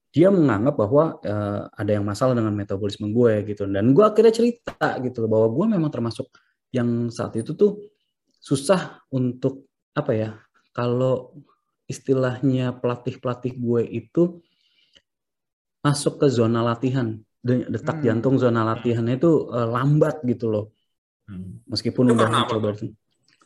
dia 0.09 0.29
menganggap 0.29 0.75
bahwa 0.75 1.21
eh, 1.21 1.62
ada 1.71 1.91
yang 1.91 2.03
masalah 2.03 2.33
dengan 2.33 2.53
metabolisme 2.53 3.09
gue 3.09 3.45
gitu 3.47 3.67
dan 3.67 3.93
gue 3.93 4.05
akhirnya 4.05 4.33
cerita 4.33 4.75
gitu 4.99 5.27
bahwa 5.27 5.47
gue 5.49 5.67
memang 5.77 5.91
termasuk 5.91 6.33
yang 6.71 7.09
saat 7.09 7.37
itu 7.37 7.53
tuh 7.53 7.77
susah 8.38 9.05
untuk 9.11 9.69
apa 9.93 10.12
ya 10.12 10.31
kalau 10.71 11.33
istilahnya 11.85 12.73
pelatih 12.75 13.17
pelatih 13.17 13.53
gue 13.55 13.83
itu 13.85 14.41
masuk 15.81 16.21
ke 16.21 16.27
zona 16.29 16.61
latihan 16.62 17.17
De- 17.38 17.71
detak 17.71 18.03
Hmm. 18.03 18.05
jantung 18.05 18.37
zona 18.37 18.67
latihannya 18.67 19.17
itu 19.17 19.31
eh, 19.49 19.69
lambat 19.69 20.25
gitu 20.25 20.49
loh 20.49 20.67
Hmm. 21.29 21.61
meskipun 21.69 22.09
Itu 22.09 22.15
udah 22.17 22.29
mencoba 22.33 22.69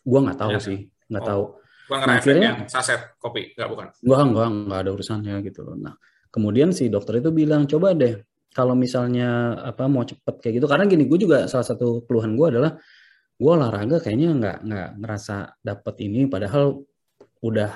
gue 0.03 0.21
nggak 0.23 0.39
tahu 0.39 0.51
Ya. 0.55 0.61
sih 0.63 0.79
nggak 1.11 1.23
Oh. 1.23 1.29
tahu 1.29 1.45
Bukan 1.83 2.09
Nah, 2.09 2.17
akhirnya- 2.17 2.55
saset 2.71 3.19
kopi, 3.19 3.53
enggak 3.53 3.69
bukan. 3.69 3.87
Enggak, 4.01 4.21
enggak, 4.23 4.47
enggak 4.49 4.79
ada 4.81 4.91
urusannya 4.95 5.35
gitu 5.45 5.61
loh. 5.61 5.77
Nah, 5.77 5.93
kemudian 6.33 6.73
si 6.73 6.89
dokter 6.89 7.21
itu 7.21 7.29
bilang, 7.29 7.69
coba 7.69 7.93
deh, 7.93 8.25
kalau 8.57 8.73
misalnya 8.73 9.61
apa 9.61 9.85
mau 9.87 10.03
cepet 10.03 10.41
kayak 10.41 10.55
gitu, 10.59 10.67
karena 10.67 10.85
gini, 10.89 11.05
gue 11.05 11.19
juga 11.21 11.45
salah 11.47 11.65
satu 11.69 12.09
keluhan 12.09 12.35
gue 12.35 12.47
adalah 12.57 12.73
gue 13.37 13.53
olahraga 13.53 14.01
kayaknya 14.01 14.29
nggak 14.39 14.59
nggak 14.65 14.91
ngerasa 15.05 15.37
dapet 15.61 15.95
ini, 16.09 16.27
padahal 16.27 16.81
udah 17.45 17.71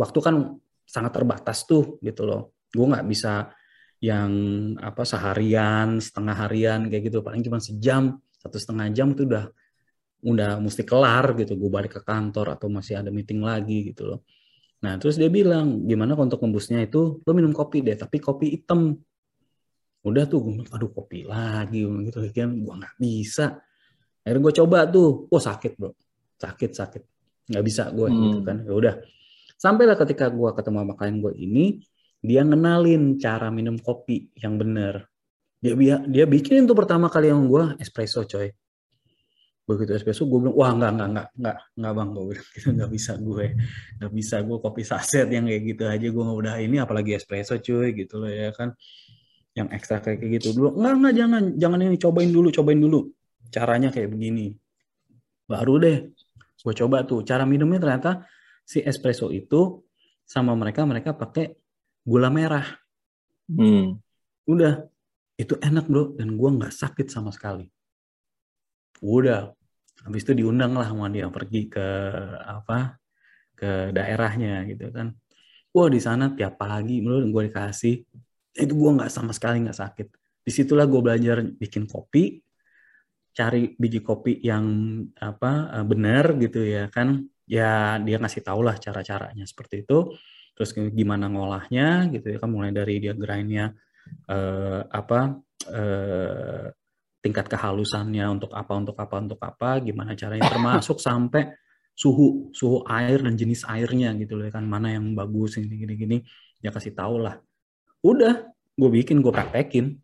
waktu 0.00 0.18
kan 0.24 0.56
sangat 0.88 1.12
terbatas 1.20 1.68
tuh 1.68 2.00
gitu 2.00 2.24
loh. 2.24 2.56
Gue 2.72 2.86
nggak 2.88 3.04
bisa 3.04 3.52
yang 4.00 4.30
apa 4.78 5.02
seharian, 5.02 5.98
setengah 5.98 6.36
harian 6.46 6.86
kayak 6.86 7.12
gitu, 7.12 7.20
paling 7.20 7.42
cuma 7.44 7.58
sejam, 7.58 8.16
satu 8.38 8.56
setengah 8.56 8.88
jam 8.94 9.12
itu 9.12 9.26
udah 9.26 9.50
udah 10.22 10.58
mesti 10.62 10.82
kelar 10.86 11.34
gitu. 11.34 11.58
Gue 11.58 11.70
balik 11.70 11.98
ke 11.98 12.02
kantor 12.06 12.54
atau 12.56 12.70
masih 12.70 12.98
ada 13.02 13.10
meeting 13.10 13.42
lagi 13.42 13.90
gitu 13.92 14.16
loh. 14.16 14.20
Nah, 14.78 14.94
terus 14.96 15.18
dia 15.18 15.26
bilang, 15.26 15.82
gimana 15.82 16.14
untuk 16.14 16.38
ngembusnya 16.38 16.86
itu, 16.86 17.18
lo 17.22 17.32
minum 17.34 17.50
kopi 17.50 17.82
deh, 17.82 17.98
tapi 17.98 18.22
kopi 18.22 18.54
hitam. 18.54 18.94
Udah 20.06 20.24
tuh, 20.30 20.38
gue 20.38 20.52
bilang, 20.62 20.70
aduh 20.70 20.90
kopi 20.94 21.26
lagi, 21.26 21.82
gitu 21.82 22.18
kan, 22.30 22.50
gue 22.54 22.74
nggak 22.78 22.94
bisa. 23.02 23.58
Akhirnya 24.22 24.40
gue 24.44 24.54
coba 24.62 24.78
tuh, 24.86 25.26
wah 25.34 25.42
sakit 25.42 25.72
bro, 25.74 25.90
sakit 26.38 26.70
sakit, 26.70 27.02
nggak 27.50 27.64
bisa 27.66 27.90
gue 27.90 28.06
Hmm. 28.06 28.22
gitu 28.30 28.38
kan. 28.46 28.56
Ya 28.62 28.72
udah, 28.76 28.94
sampailah 29.58 29.98
ketika 29.98 30.30
gue 30.30 30.50
ketemu 30.54 30.78
sama 30.86 30.94
klien 30.94 31.16
gue 31.18 31.32
ini, 31.34 31.64
dia 32.22 32.46
ngenalin 32.46 33.18
cara 33.18 33.50
minum 33.50 33.74
kopi 33.78 34.30
yang 34.38 34.58
bener. 34.58 35.10
Dia 35.58 35.74
bi- 35.74 36.06
dia 36.06 36.24
bikin 36.30 36.70
tuh 36.70 36.78
pertama 36.78 37.10
kali 37.10 37.34
yang 37.34 37.50
gue 37.50 37.74
espresso 37.82 38.22
coy. 38.22 38.54
Begitu 39.68 40.00
espresso 40.00 40.24
gue 40.24 40.48
bilang 40.48 40.56
wah 40.56 40.72
nggak 40.72 40.92
nggak 40.96 41.08
nggak 41.12 41.28
nggak 41.44 41.56
nggak 41.76 41.92
bang 41.92 42.08
gue 42.08 42.24
bilang 42.32 42.48
gitu. 42.56 42.68
Nggak 42.80 42.90
bisa 42.96 43.12
gue 43.20 43.44
nggak 44.00 44.12
bisa 44.16 44.36
gue 44.40 44.56
kopi 44.64 44.82
saset 44.82 45.28
yang 45.28 45.44
kayak 45.44 45.62
gitu 45.68 45.82
aja. 45.84 46.06
Gue 46.08 46.24
udah 46.24 46.54
ini 46.56 46.80
apalagi 46.80 47.12
espresso 47.12 47.60
cuy 47.60 47.92
gitu 47.92 48.16
loh 48.16 48.32
ya 48.32 48.48
kan. 48.56 48.72
Yang 49.52 49.68
ekstra 49.76 50.00
kayak 50.00 50.24
gitu 50.40 50.56
dulu. 50.56 50.80
Nggak 50.80 50.92
nggak 51.04 51.14
jangan 51.20 51.42
jangan 51.60 51.78
ini 51.84 51.96
cobain 52.00 52.30
dulu 52.32 52.48
cobain 52.48 52.80
dulu. 52.80 53.00
Caranya 53.52 53.92
kayak 53.92 54.08
begini. 54.08 54.56
Baru 55.44 55.76
deh 55.76 56.16
gue 56.64 56.74
coba 56.80 57.04
tuh. 57.04 57.20
Cara 57.28 57.44
minumnya 57.44 57.76
ternyata 57.76 58.24
si 58.64 58.80
espresso 58.80 59.28
itu 59.28 59.84
sama 60.24 60.56
mereka 60.56 60.88
mereka 60.88 61.12
pakai 61.12 61.52
gula 62.08 62.32
merah. 62.32 62.64
Hmm. 63.52 64.00
udah. 64.48 64.80
Itu 65.36 65.60
enak 65.60 65.92
bro. 65.92 66.16
Dan 66.16 66.40
gue 66.40 66.50
nggak 66.56 66.72
sakit 66.72 67.12
sama 67.12 67.28
sekali. 67.36 67.68
Udah 69.04 69.57
habis 70.06 70.22
itu 70.22 70.32
diundang 70.44 70.76
lah 70.76 70.86
sama 70.86 71.10
dia 71.10 71.26
pergi 71.32 71.66
ke 71.66 71.86
apa 72.46 72.98
ke 73.58 73.90
daerahnya 73.90 74.62
gitu 74.70 74.94
kan. 74.94 75.14
Wah 75.74 75.88
di 75.90 76.00
sana 76.00 76.32
tiap 76.32 76.58
pagi 76.60 77.02
bro 77.02 77.22
gue 77.22 77.42
dikasih 77.50 77.94
itu 78.58 78.72
gue 78.74 78.90
nggak 78.96 79.10
sama 79.10 79.34
sekali 79.34 79.62
nggak 79.66 79.78
sakit. 79.78 80.08
Di 80.46 80.50
situlah 80.54 80.86
gue 80.86 81.00
belajar 81.02 81.42
bikin 81.42 81.84
kopi 81.90 82.40
cari 83.34 83.70
biji 83.78 84.02
kopi 84.02 84.42
yang 84.42 84.66
apa 85.18 85.82
eh, 85.82 85.86
benar 85.86 86.38
gitu 86.38 86.62
ya 86.62 86.86
kan. 86.90 87.26
Ya 87.48 87.96
dia 88.02 88.16
ngasih 88.20 88.44
tau 88.44 88.60
lah 88.60 88.76
cara 88.78 89.00
caranya 89.02 89.44
seperti 89.48 89.82
itu. 89.86 90.14
Terus 90.54 90.74
gimana 90.74 91.30
ngolahnya 91.30 92.10
gitu 92.10 92.34
ya 92.34 92.38
kan 92.42 92.50
mulai 92.50 92.74
dari 92.74 92.98
dia 93.02 93.14
grindnya 93.14 93.74
eh, 94.30 94.80
apa 94.90 95.38
eh, 95.70 96.66
tingkat 97.28 97.44
kehalusannya 97.44 98.24
untuk 98.32 98.56
apa 98.56 98.72
untuk 98.72 98.96
apa 98.96 99.20
untuk 99.20 99.36
apa 99.44 99.84
gimana 99.84 100.16
caranya 100.16 100.48
termasuk 100.48 100.96
sampai 100.96 101.52
suhu 101.92 102.48
suhu 102.56 102.88
air 102.88 103.20
dan 103.20 103.36
jenis 103.36 103.68
airnya 103.68 104.16
gitu 104.16 104.40
loh 104.40 104.48
ya 104.48 104.52
kan 104.56 104.64
mana 104.64 104.96
yang 104.96 105.12
bagus 105.12 105.60
ini 105.60 105.76
gini 105.76 105.94
gini 105.98 106.16
dia 106.64 106.72
kasih 106.72 106.96
tahu 106.96 107.20
lah. 107.20 107.36
Udah 108.00 108.48
gue 108.48 108.90
bikin 109.02 109.20
gue 109.20 109.28
praktekin. 109.28 109.98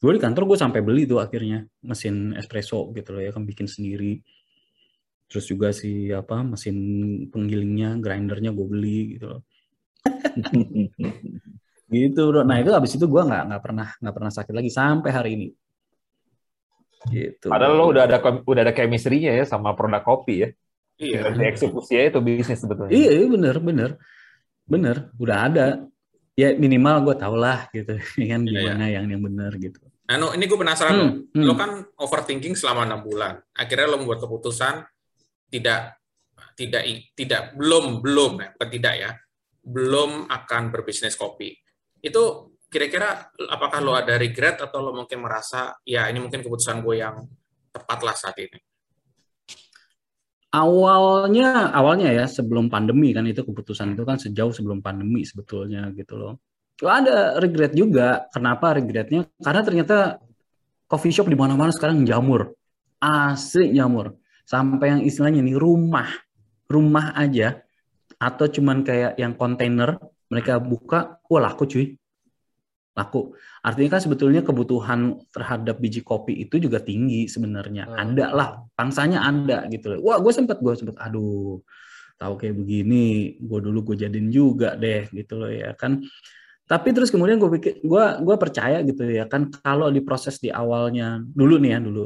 Gue 0.00 0.16
di 0.16 0.20
kantor 0.20 0.48
gue 0.48 0.58
sampai 0.58 0.80
beli 0.80 1.04
tuh 1.04 1.20
akhirnya 1.20 1.68
mesin 1.84 2.32
espresso 2.34 2.88
gitu 2.96 3.14
loh 3.14 3.22
ya 3.22 3.30
kan 3.30 3.44
bikin 3.44 3.68
sendiri. 3.68 4.18
Terus 5.30 5.44
juga 5.46 5.70
si 5.70 6.10
apa 6.10 6.42
mesin 6.42 6.76
penggilingnya 7.30 8.00
grindernya 8.02 8.50
gue 8.50 8.66
beli 8.66 9.00
gitu 9.16 9.38
loh. 9.38 9.42
Gitu 11.90 12.22
bro. 12.22 12.46
Nah 12.46 12.62
itu 12.62 12.70
habis 12.70 12.94
itu 12.94 13.02
gue 13.02 13.18
nggak 13.18 13.50
nggak 13.50 13.62
pernah 13.66 13.88
nggak 13.98 14.14
pernah 14.14 14.30
sakit 14.30 14.54
lagi 14.54 14.70
sampai 14.70 15.10
hari 15.10 15.30
ini 15.34 15.48
gitu 17.08 17.48
Padahal 17.48 17.72
lo 17.80 17.84
udah 17.88 18.04
ada 18.04 18.20
udah 18.20 18.62
ada 18.68 18.74
chemistry-nya 18.76 19.32
ya 19.40 19.44
sama 19.48 19.72
produk 19.72 20.04
kopi 20.04 20.44
ya. 20.44 20.48
Iya. 21.00 21.32
Dieksekusi 21.32 21.96
aja 21.96 22.12
itu 22.12 22.20
bisnis 22.20 22.60
sebetulnya. 22.60 22.92
Iya, 22.92 23.10
iya 23.24 23.26
bener, 23.32 23.56
bener, 23.56 23.90
bener, 24.68 24.96
udah 25.16 25.38
ada. 25.48 25.66
Ya 26.36 26.52
minimal 26.52 27.08
gue 27.08 27.14
tau 27.16 27.36
lah 27.36 27.72
gitu, 27.72 27.96
ya 28.20 28.26
kan 28.36 28.44
Iya, 28.44 28.52
gimana 28.52 28.84
yang 28.92 29.08
yang 29.08 29.22
bener 29.24 29.52
gitu. 29.56 29.80
Nah, 29.80 30.16
no, 30.20 30.36
ini 30.36 30.44
gue 30.44 30.58
penasaran. 30.60 30.92
Hmm, 30.92 31.00
no. 31.00 31.16
hmm. 31.32 31.44
Lo 31.48 31.54
kan 31.56 31.70
overthinking 31.96 32.52
selama 32.52 32.84
enam 32.84 33.00
bulan. 33.00 33.40
Akhirnya 33.56 33.88
lo 33.88 33.96
membuat 33.96 34.20
keputusan 34.20 34.84
tidak 35.48 35.96
tidak 36.54 36.84
tidak 37.16 37.56
belum 37.56 38.04
belum 38.04 38.32
ya, 38.44 38.48
bukan 38.52 38.68
tidak 38.68 38.94
ya, 39.00 39.10
belum 39.64 40.28
akan 40.28 40.62
berbisnis 40.68 41.16
kopi. 41.16 41.56
Itu 42.04 42.49
kira-kira 42.70 43.34
apakah 43.50 43.82
lo 43.82 43.98
ada 43.98 44.14
regret 44.14 44.62
atau 44.62 44.78
lo 44.78 44.94
mungkin 44.94 45.18
merasa 45.18 45.74
ya 45.82 46.06
ini 46.06 46.22
mungkin 46.22 46.40
keputusan 46.40 46.80
gue 46.86 47.02
yang 47.02 47.26
tepat 47.74 47.98
lah 48.06 48.14
saat 48.14 48.38
ini. 48.38 48.58
Awalnya, 50.50 51.70
awalnya 51.70 52.10
ya 52.10 52.26
sebelum 52.26 52.66
pandemi 52.66 53.14
kan 53.14 53.22
itu 53.26 53.46
keputusan 53.46 53.94
itu 53.94 54.02
kan 54.02 54.18
sejauh 54.18 54.50
sebelum 54.50 54.82
pandemi 54.82 55.22
sebetulnya 55.22 55.90
gitu 55.94 56.18
loh. 56.18 56.42
Lo 56.82 56.90
ada 56.90 57.38
regret 57.38 57.70
juga. 57.70 58.26
Kenapa 58.34 58.74
regretnya? 58.74 59.30
Karena 59.38 59.62
ternyata 59.62 60.18
coffee 60.90 61.14
shop 61.14 61.30
di 61.30 61.38
mana-mana 61.38 61.70
sekarang 61.70 62.02
jamur, 62.02 62.50
asli 62.98 63.70
jamur. 63.70 64.18
Sampai 64.42 64.98
yang 64.98 65.02
istilahnya 65.06 65.38
nih 65.46 65.54
rumah, 65.54 66.10
rumah 66.66 67.14
aja 67.14 67.62
atau 68.18 68.50
cuman 68.50 68.82
kayak 68.82 69.14
yang 69.22 69.38
kontainer 69.38 70.02
mereka 70.26 70.58
buka, 70.58 71.22
wah 71.30 71.42
laku 71.46 71.70
cuy. 71.70 71.86
Laku. 73.00 73.32
Artinya 73.64 73.96
kan 73.96 74.02
sebetulnya 74.04 74.44
kebutuhan 74.44 75.16
terhadap 75.32 75.80
biji 75.80 76.04
kopi 76.04 76.44
itu 76.44 76.60
juga 76.60 76.84
tinggi 76.84 77.24
sebenarnya. 77.24 77.88
Hmm. 77.88 77.96
Ada 77.96 78.26
lah, 78.36 78.48
pangsanya 78.76 79.24
ada 79.24 79.64
gitu 79.72 79.96
loh. 79.96 80.12
Wah, 80.12 80.18
gue 80.20 80.32
sempet, 80.36 80.60
gue 80.60 80.74
sempet, 80.76 81.00
aduh, 81.00 81.64
tahu 82.20 82.34
kayak 82.36 82.54
begini, 82.60 83.40
gue 83.40 83.58
dulu 83.64 83.92
gue 83.92 84.04
jadiin 84.04 84.28
juga 84.28 84.76
deh 84.76 85.08
gitu 85.08 85.40
loh 85.40 85.48
ya 85.48 85.72
kan. 85.72 86.04
Tapi 86.68 86.94
terus 86.94 87.10
kemudian 87.10 87.40
gue 87.40 87.50
pikir, 87.58 87.72
gue 87.82 88.04
gue 88.22 88.36
percaya 88.38 88.78
gitu 88.86 89.02
ya 89.08 89.26
kan 89.26 89.50
kalau 89.50 89.90
di 89.90 90.04
proses 90.04 90.38
di 90.38 90.52
awalnya 90.54 91.18
dulu 91.18 91.58
nih 91.58 91.74
ya 91.74 91.80
dulu 91.82 92.04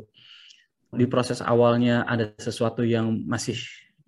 di 0.95 1.07
proses 1.11 1.43
awalnya 1.43 2.07
ada 2.07 2.33
sesuatu 2.39 2.87
yang 2.87 3.27
masih 3.27 3.59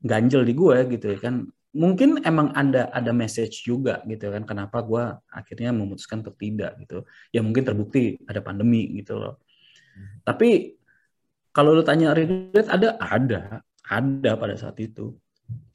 ganjel 0.00 0.46
di 0.46 0.54
gue 0.54 0.86
gitu 0.96 1.12
ya 1.12 1.18
kan 1.18 1.44
mungkin 1.76 2.24
emang 2.24 2.56
ada 2.56 2.88
ada 2.90 3.12
message 3.12 3.68
juga 3.68 4.00
gitu 4.08 4.32
kan 4.32 4.48
kenapa 4.48 4.80
gue 4.80 5.04
akhirnya 5.28 5.70
memutuskan 5.76 6.24
untuk 6.24 6.40
tidak 6.40 6.80
gitu. 6.80 7.04
Ya 7.30 7.44
mungkin 7.44 7.62
terbukti 7.62 8.16
ada 8.24 8.40
pandemi 8.40 8.88
gitu 8.96 9.20
loh. 9.20 9.44
Tapi 10.24 10.74
kalau 11.52 11.76
lu 11.76 11.84
tanya 11.84 12.16
regret 12.16 12.68
ada 12.68 12.96
ada 12.96 13.60
ada 13.84 14.30
pada 14.34 14.56
saat 14.56 14.76
itu. 14.80 15.12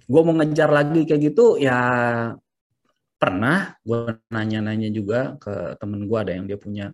Gue 0.10 0.22
mau 0.25 0.36
ngejar 0.36 0.74
lagi 0.74 1.05
kayak 1.05 1.22
gitu 1.31 1.62
ya 1.62 1.79
pernah 3.22 3.77
gue 3.86 4.17
nanya-nanya 4.34 4.89
juga 4.89 5.38
ke 5.38 5.77
temen 5.77 6.10
gue 6.10 6.17
ada 6.17 6.34
yang 6.34 6.50
dia 6.50 6.58
punya 6.58 6.89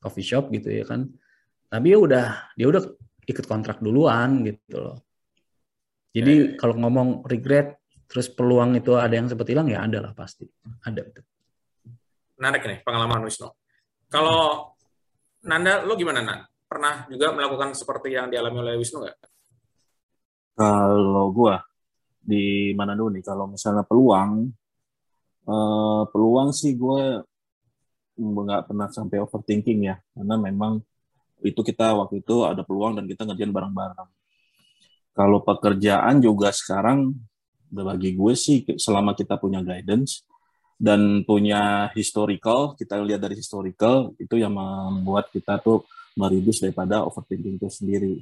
coffee 0.00 0.24
shop 0.24 0.48
gitu 0.50 0.72
ya 0.72 0.88
kan. 0.88 1.06
Tapi 1.68 1.92
ya 1.92 1.98
udah 2.00 2.26
dia 2.56 2.66
udah 2.72 2.82
ikut 3.28 3.44
kontrak 3.44 3.84
duluan 3.84 4.40
gitu 4.48 4.80
loh. 4.80 4.98
Jadi 6.16 6.56
kalau 6.56 6.74
ngomong 6.80 7.28
regret 7.28 7.76
terus 8.08 8.32
peluang 8.32 8.74
itu 8.80 8.96
ada 8.96 9.14
yang 9.14 9.28
sempat 9.28 9.46
hilang 9.52 9.68
ya 9.68 9.84
ada 9.84 10.00
lah 10.00 10.12
pasti 10.16 10.48
ada 10.82 11.04
itu 11.04 11.20
Menarik 12.38 12.62
nih 12.70 12.78
pengalaman 12.86 13.26
Wisnu. 13.26 13.50
Kalau 14.06 14.70
Nanda, 15.42 15.82
lo 15.82 15.98
gimana 15.98 16.22
Nan? 16.22 16.46
Pernah 16.70 17.10
juga 17.10 17.34
melakukan 17.34 17.74
seperti 17.74 18.14
yang 18.14 18.30
dialami 18.30 18.62
oleh 18.62 18.74
Wisnu 18.78 19.02
nggak? 19.02 19.18
Kalau 20.54 21.34
gua 21.34 21.58
di 22.22 22.70
mana 22.78 22.94
dulu 22.94 23.18
nih? 23.18 23.26
Kalau 23.26 23.50
misalnya 23.50 23.82
peluang, 23.82 24.46
eh, 25.50 26.02
peluang 26.14 26.54
sih 26.54 26.78
gue 26.78 27.26
nggak 28.18 28.70
pernah 28.70 28.90
sampai 28.90 29.22
overthinking 29.22 29.80
ya, 29.86 29.96
karena 30.14 30.34
memang 30.38 30.82
itu 31.42 31.58
kita 31.62 31.94
waktu 31.94 32.22
itu 32.22 32.42
ada 32.42 32.66
peluang 32.66 32.98
dan 32.98 33.06
kita 33.06 33.22
ngerjain 33.26 33.54
bareng-bareng. 33.54 34.10
Kalau 35.14 35.42
pekerjaan 35.42 36.22
juga 36.22 36.50
sekarang 36.54 37.14
bagi 37.68 38.16
gue 38.16 38.34
sih 38.34 38.64
selama 38.80 39.12
kita 39.12 39.36
punya 39.36 39.60
guidance 39.60 40.24
dan 40.78 41.26
punya 41.26 41.90
historical, 41.92 42.78
kita 42.78 43.02
lihat 43.02 43.18
dari 43.18 43.34
historical 43.34 44.14
itu 44.16 44.38
yang 44.38 44.54
membuat 44.54 45.26
kita 45.34 45.58
tuh 45.58 45.82
meridus 46.14 46.62
daripada 46.62 47.02
overthinking 47.02 47.58
itu 47.58 47.66
sendiri. 47.66 48.14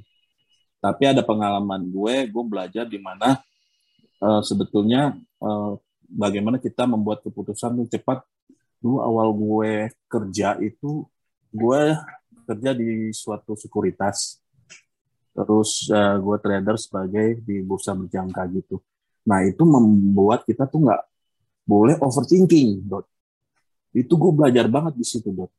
Tapi 0.81 1.05
ada 1.09 1.21
pengalaman 1.21 1.85
gue, 1.89 2.29
gue 2.29 2.45
belajar 2.49 2.89
di 2.89 2.97
mana 2.97 3.41
uh, 4.25 4.41
sebetulnya 4.41 5.13
uh, 5.41 5.77
bagaimana 6.09 6.57
kita 6.57 6.89
membuat 6.89 7.21
keputusan 7.25 7.77
yang 7.77 7.89
cepat. 7.89 8.25
Dulu 8.81 9.05
awal 9.05 9.29
gue 9.33 9.73
kerja 10.09 10.57
itu, 10.61 11.05
gue 11.53 11.83
kerja 12.49 12.71
di 12.73 13.13
suatu 13.13 13.53
sekuritas. 13.53 14.41
Terus 15.37 15.93
uh, 15.93 16.17
gue 16.17 16.37
trader 16.41 16.77
sebagai 16.81 17.45
di 17.45 17.61
bursa 17.61 17.93
berjangka 17.93 18.49
gitu. 18.53 18.81
Nah 19.27 19.43
itu 19.43 19.63
membuat 19.67 20.47
kita 20.47 20.71
tuh 20.71 20.87
nggak 20.87 21.03
boleh 21.67 21.99
overthinking, 21.99 22.87
Dot. 22.87 23.05
Itu 23.91 24.15
gue 24.15 24.31
belajar 24.31 24.71
banget 24.71 24.95
di 24.95 25.05
situ, 25.05 25.35
Dot. 25.35 25.51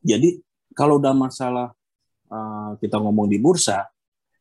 Jadi 0.00 0.38
kalau 0.72 1.02
udah 1.02 1.12
masalah 1.12 1.74
uh, 2.30 2.78
kita 2.78 2.96
ngomong 3.02 3.26
di 3.26 3.42
bursa, 3.42 3.90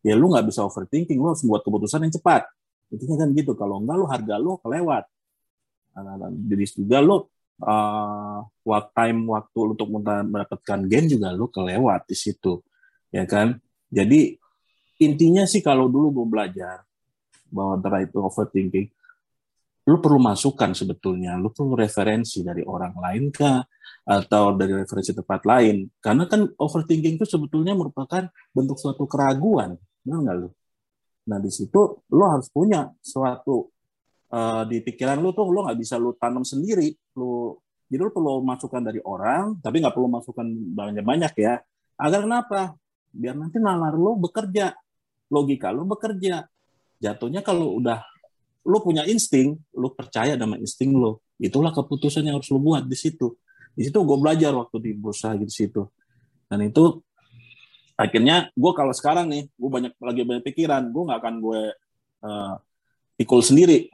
ya 0.06 0.14
lu 0.14 0.30
nggak 0.30 0.46
bisa 0.46 0.62
overthinking, 0.62 1.18
lu 1.18 1.34
harus 1.34 1.42
buat 1.42 1.66
keputusan 1.66 2.06
yang 2.06 2.14
cepat. 2.14 2.46
Intinya 2.94 3.26
kan 3.26 3.30
gitu. 3.34 3.58
Kalau 3.58 3.82
enggak 3.82 3.98
lu 3.98 4.06
harga 4.06 4.36
lu 4.38 4.62
kelewat. 4.62 5.04
Nah, 6.00 6.32
jadi 6.48 6.64
juga 6.80 6.98
lu 7.02 7.26
uh, 7.66 8.40
time 8.94 9.20
waktu 9.26 9.60
untuk 9.74 9.88
mendapatkan 9.90 10.80
gain 10.86 11.06
juga 11.10 11.34
lu 11.34 11.50
kelewat 11.50 12.06
di 12.08 12.16
situ, 12.16 12.62
ya 13.10 13.26
kan? 13.26 13.58
Jadi 13.90 14.38
intinya 15.02 15.44
sih 15.50 15.66
kalau 15.66 15.90
dulu 15.90 16.22
gue 16.22 16.28
belajar 16.30 16.86
bahwa 17.50 17.78
antara 17.78 18.06
itu 18.06 18.18
overthinking, 18.18 18.88
lu 19.90 19.98
perlu 19.98 20.22
masukan 20.22 20.72
sebetulnya, 20.78 21.34
lu 21.36 21.50
perlu 21.50 21.74
referensi 21.74 22.46
dari 22.46 22.62
orang 22.62 22.94
lain 22.94 23.34
kah 23.34 23.66
atau 24.06 24.54
dari 24.54 24.74
referensi 24.78 25.14
tempat 25.18 25.42
lain. 25.46 25.90
Karena 25.98 26.30
kan 26.30 26.46
overthinking 26.46 27.18
itu 27.18 27.26
sebetulnya 27.26 27.74
merupakan 27.74 28.30
bentuk 28.54 28.78
suatu 28.78 29.10
keraguan, 29.10 29.78
benar 30.06 30.20
nggak 30.26 30.38
lu? 30.46 30.50
Nah 31.30 31.38
di 31.42 31.52
situ 31.54 32.06
lu 32.10 32.24
harus 32.26 32.50
punya 32.50 32.90
suatu 33.02 33.70
uh, 34.34 34.64
di 34.66 34.82
pikiran 34.82 35.18
lu 35.22 35.34
tuh 35.34 35.50
lu 35.50 35.66
nggak 35.66 35.78
bisa 35.78 35.98
lu 35.98 36.14
tanam 36.18 36.46
sendiri, 36.46 36.94
lu 37.18 37.58
jadi 37.90 38.06
lu 38.06 38.14
perlu 38.14 38.46
masukan 38.46 38.86
dari 38.86 39.02
orang, 39.02 39.58
tapi 39.66 39.82
nggak 39.82 39.98
perlu 39.98 40.10
masukan 40.10 40.46
banyak-banyak 40.78 41.34
ya. 41.42 41.58
Agar 41.98 42.22
kenapa? 42.22 42.78
Biar 43.10 43.34
nanti 43.34 43.58
nalar 43.58 43.98
lu 43.98 44.22
bekerja, 44.22 44.78
logika 45.34 45.74
lu 45.74 45.90
bekerja. 45.90 46.46
Jatuhnya 47.00 47.40
kalau 47.40 47.80
udah 47.80 48.04
lu 48.68 48.78
punya 48.84 49.08
insting, 49.08 49.56
lu 49.74 49.90
percaya 49.96 50.36
sama 50.36 50.60
insting 50.60 50.92
lu. 50.94 51.18
Itulah 51.40 51.72
keputusan 51.72 52.28
yang 52.28 52.38
harus 52.38 52.52
lu 52.52 52.60
buat 52.60 52.84
di 52.84 52.96
situ. 53.00 53.40
Di 53.72 53.88
situ 53.88 53.98
gue 54.04 54.18
belajar 54.20 54.52
waktu 54.52 54.78
di 54.84 54.92
bursa 54.94 55.34
gitu 55.40 55.52
situ. 55.52 55.82
Dan 56.52 56.68
itu 56.68 57.00
akhirnya 57.96 58.52
gue 58.52 58.72
kalau 58.76 58.92
sekarang 58.92 59.32
nih, 59.32 59.48
gue 59.48 59.70
banyak 59.72 59.94
lagi 60.04 60.22
banyak 60.28 60.44
pikiran, 60.44 60.92
gue 60.92 61.04
nggak 61.08 61.20
akan 61.24 61.36
gue 61.40 61.62
uh, 62.28 62.54
pikul 63.16 63.40
sendiri. 63.40 63.88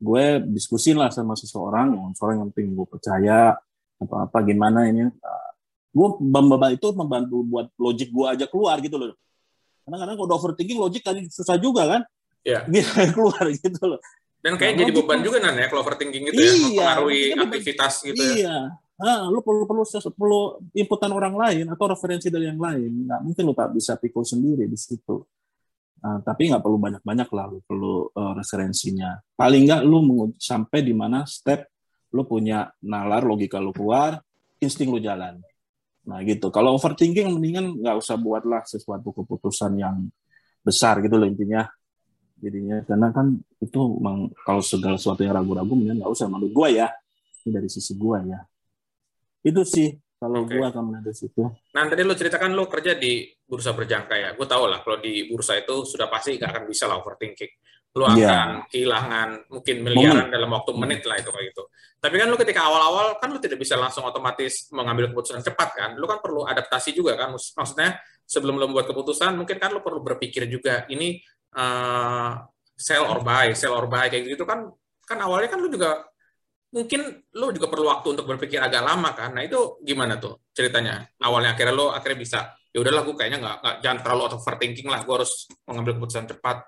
Gue 0.00 0.40
diskusin 0.48 0.96
lah 0.96 1.12
sama 1.12 1.36
seseorang, 1.36 1.92
yang 1.92 2.12
seorang 2.16 2.40
yang 2.40 2.48
penting 2.52 2.72
gue 2.72 2.86
percaya, 2.88 3.52
apa-apa 4.00 4.38
gimana 4.48 4.88
ini. 4.88 5.04
Uh, 5.04 5.50
gue 5.94 6.08
itu 6.74 6.88
membantu 6.96 7.44
buat 7.44 7.68
logik 7.76 8.08
gue 8.08 8.26
aja 8.26 8.44
keluar 8.48 8.80
gitu 8.80 8.96
loh. 8.96 9.12
Karena 9.84 9.96
kadang 10.00 10.16
kalau 10.16 10.34
overthinking 10.40 10.80
logik 10.80 11.02
kan 11.04 11.16
susah 11.28 11.60
juga 11.60 11.84
kan 11.84 12.02
ya. 12.40 12.64
dia 12.64 12.84
keluar 13.14 13.44
gitu 13.52 13.82
loh. 13.84 14.00
Dan 14.44 14.60
kayak 14.60 14.76
nah, 14.76 14.80
jadi 14.84 14.90
beban 14.92 15.20
juga 15.24 15.40
nan 15.40 15.56
ya 15.56 15.72
kalau 15.72 15.80
overthinking 15.80 16.28
gitu 16.28 16.36
ya, 16.36 16.44
iya, 16.44 16.52
ya, 16.52 16.60
mempengaruhi 16.60 17.22
aktivitas 17.32 17.94
gitu 18.04 18.20
iya. 18.20 18.28
ya. 18.28 18.36
Iya. 18.36 18.58
Ah, 18.94 19.26
lu 19.26 19.42
perlu 19.42 19.66
perlu 19.66 19.82
perlu 20.14 20.40
inputan 20.70 21.10
orang 21.10 21.34
lain 21.34 21.66
atau 21.66 21.84
referensi 21.90 22.30
dari 22.30 22.46
yang 22.46 22.60
lain. 22.60 23.08
Nggak 23.08 23.20
mungkin 23.24 23.42
lu 23.42 23.54
tak 23.56 23.74
bisa 23.74 23.98
pikul 23.98 24.22
sendiri 24.22 24.70
di 24.70 24.78
situ. 24.78 25.24
Nah, 26.04 26.20
tapi 26.20 26.52
nggak 26.52 26.60
perlu 26.60 26.76
banyak-banyak 26.76 27.28
lah, 27.32 27.44
lu 27.48 27.58
perlu 27.64 28.12
uh, 28.12 28.32
referensinya. 28.36 29.16
Paling 29.34 29.64
nggak 29.64 29.82
lu 29.88 30.30
sampai 30.36 30.84
di 30.84 30.92
mana 30.92 31.24
step 31.24 31.64
lu 32.14 32.22
punya 32.28 32.70
nalar 32.84 33.26
logika 33.26 33.58
lu 33.58 33.74
keluar, 33.74 34.20
insting 34.62 34.92
lu 34.92 35.02
jalan. 35.02 35.40
Nah 36.04 36.20
gitu. 36.24 36.52
Kalau 36.52 36.76
overthinking 36.76 37.32
mendingan 37.32 37.80
nggak 37.80 37.96
usah 37.96 38.16
buatlah 38.20 38.64
sesuatu 38.68 39.12
keputusan 39.12 39.80
yang 39.80 40.08
besar 40.64 41.04
gitu 41.04 41.20
loh 41.20 41.28
intinya 41.28 41.68
jadinya 42.40 42.80
karena 42.84 43.08
kan 43.12 43.36
itu 43.60 43.80
memang 44.00 44.32
kalau 44.44 44.64
segala 44.64 44.96
sesuatu 44.96 45.24
yang 45.24 45.36
ragu-ragu 45.36 45.72
mending 45.76 46.00
nggak 46.00 46.12
usah 46.12 46.28
menurut 46.28 46.52
gua 46.52 46.68
ya 46.72 46.88
ini 47.44 47.50
dari 47.52 47.68
sisi 47.68 47.92
gua 47.96 48.24
ya 48.24 48.40
itu 49.44 49.60
sih 49.64 49.92
kalau 50.16 50.48
okay. 50.48 50.56
gua 50.56 50.72
akan 50.72 50.82
melihat 50.88 51.04
dari 51.12 51.18
situ. 51.20 51.42
Nah 51.76 51.84
tadi 51.84 52.00
lo 52.00 52.16
ceritakan 52.16 52.56
lo 52.56 52.64
kerja 52.64 52.96
di 52.96 53.28
bursa 53.44 53.76
berjangka 53.76 54.16
ya, 54.16 54.32
gue 54.32 54.46
tau 54.48 54.64
lah 54.64 54.80
kalau 54.80 54.96
di 54.96 55.28
bursa 55.28 55.60
itu 55.60 55.84
sudah 55.84 56.08
pasti 56.08 56.40
nggak 56.40 56.48
akan 56.48 56.64
bisa 56.64 56.88
lah 56.88 56.96
overthinking. 56.96 57.52
Lo 57.94 58.10
iya. 58.10 58.10
akan 58.10 58.18
yeah. 58.18 58.46
kehilangan 58.74 59.28
mungkin 59.54 59.76
miliaran 59.86 60.26
Moment. 60.26 60.34
dalam 60.34 60.50
waktu 60.50 60.70
menit 60.74 61.02
lah 61.06 61.16
itu 61.22 61.30
kayak 61.30 61.46
gitu. 61.54 61.62
Tapi 62.02 62.14
kan 62.18 62.26
lo 62.26 62.36
ketika 62.36 62.60
awal-awal 62.66 63.06
kan 63.22 63.30
lo 63.30 63.38
tidak 63.38 63.58
bisa 63.62 63.78
langsung 63.78 64.02
otomatis 64.02 64.66
mengambil 64.74 65.14
keputusan 65.14 65.40
cepat 65.46 65.68
kan, 65.78 65.90
lo 65.94 66.10
kan 66.10 66.18
perlu 66.18 66.42
adaptasi 66.42 66.90
juga 66.90 67.14
kan. 67.14 67.30
Maksudnya 67.32 67.96
sebelum 68.26 68.58
lo 68.58 68.66
membuat 68.66 68.90
keputusan 68.90 69.38
mungkin 69.38 69.62
kan 69.62 69.70
lo 69.70 69.80
perlu 69.80 70.02
berpikir 70.02 70.50
juga 70.50 70.90
ini 70.90 71.22
uh, 71.54 72.34
sell 72.74 73.06
or 73.06 73.22
buy, 73.22 73.54
sell 73.54 73.78
or 73.78 73.86
buy 73.86 74.10
kayak 74.10 74.26
gitu 74.26 74.42
kan 74.42 74.66
kan 75.04 75.18
awalnya 75.20 75.52
kan 75.52 75.60
lu 75.60 75.68
juga 75.70 76.02
mungkin 76.74 77.22
lu 77.38 77.54
juga 77.54 77.70
perlu 77.70 77.86
waktu 77.86 78.18
untuk 78.18 78.26
berpikir 78.26 78.58
agak 78.58 78.82
lama 78.82 79.14
kan. 79.14 79.30
Nah 79.30 79.46
itu 79.46 79.78
gimana 79.86 80.18
tuh 80.18 80.42
ceritanya? 80.50 81.06
Awalnya 81.22 81.54
akhirnya 81.54 81.70
lu 81.70 81.86
akhirnya 81.94 82.18
bisa 82.18 82.38
ya 82.74 82.82
udahlah 82.82 83.06
gue 83.06 83.14
kayaknya 83.14 83.38
nggak 83.38 83.56
jangan 83.78 83.98
terlalu 84.02 84.22
overthinking 84.34 84.88
lah. 84.90 85.06
Gue 85.06 85.22
harus 85.22 85.46
mengambil 85.70 86.02
keputusan 86.02 86.26
cepat. 86.26 86.66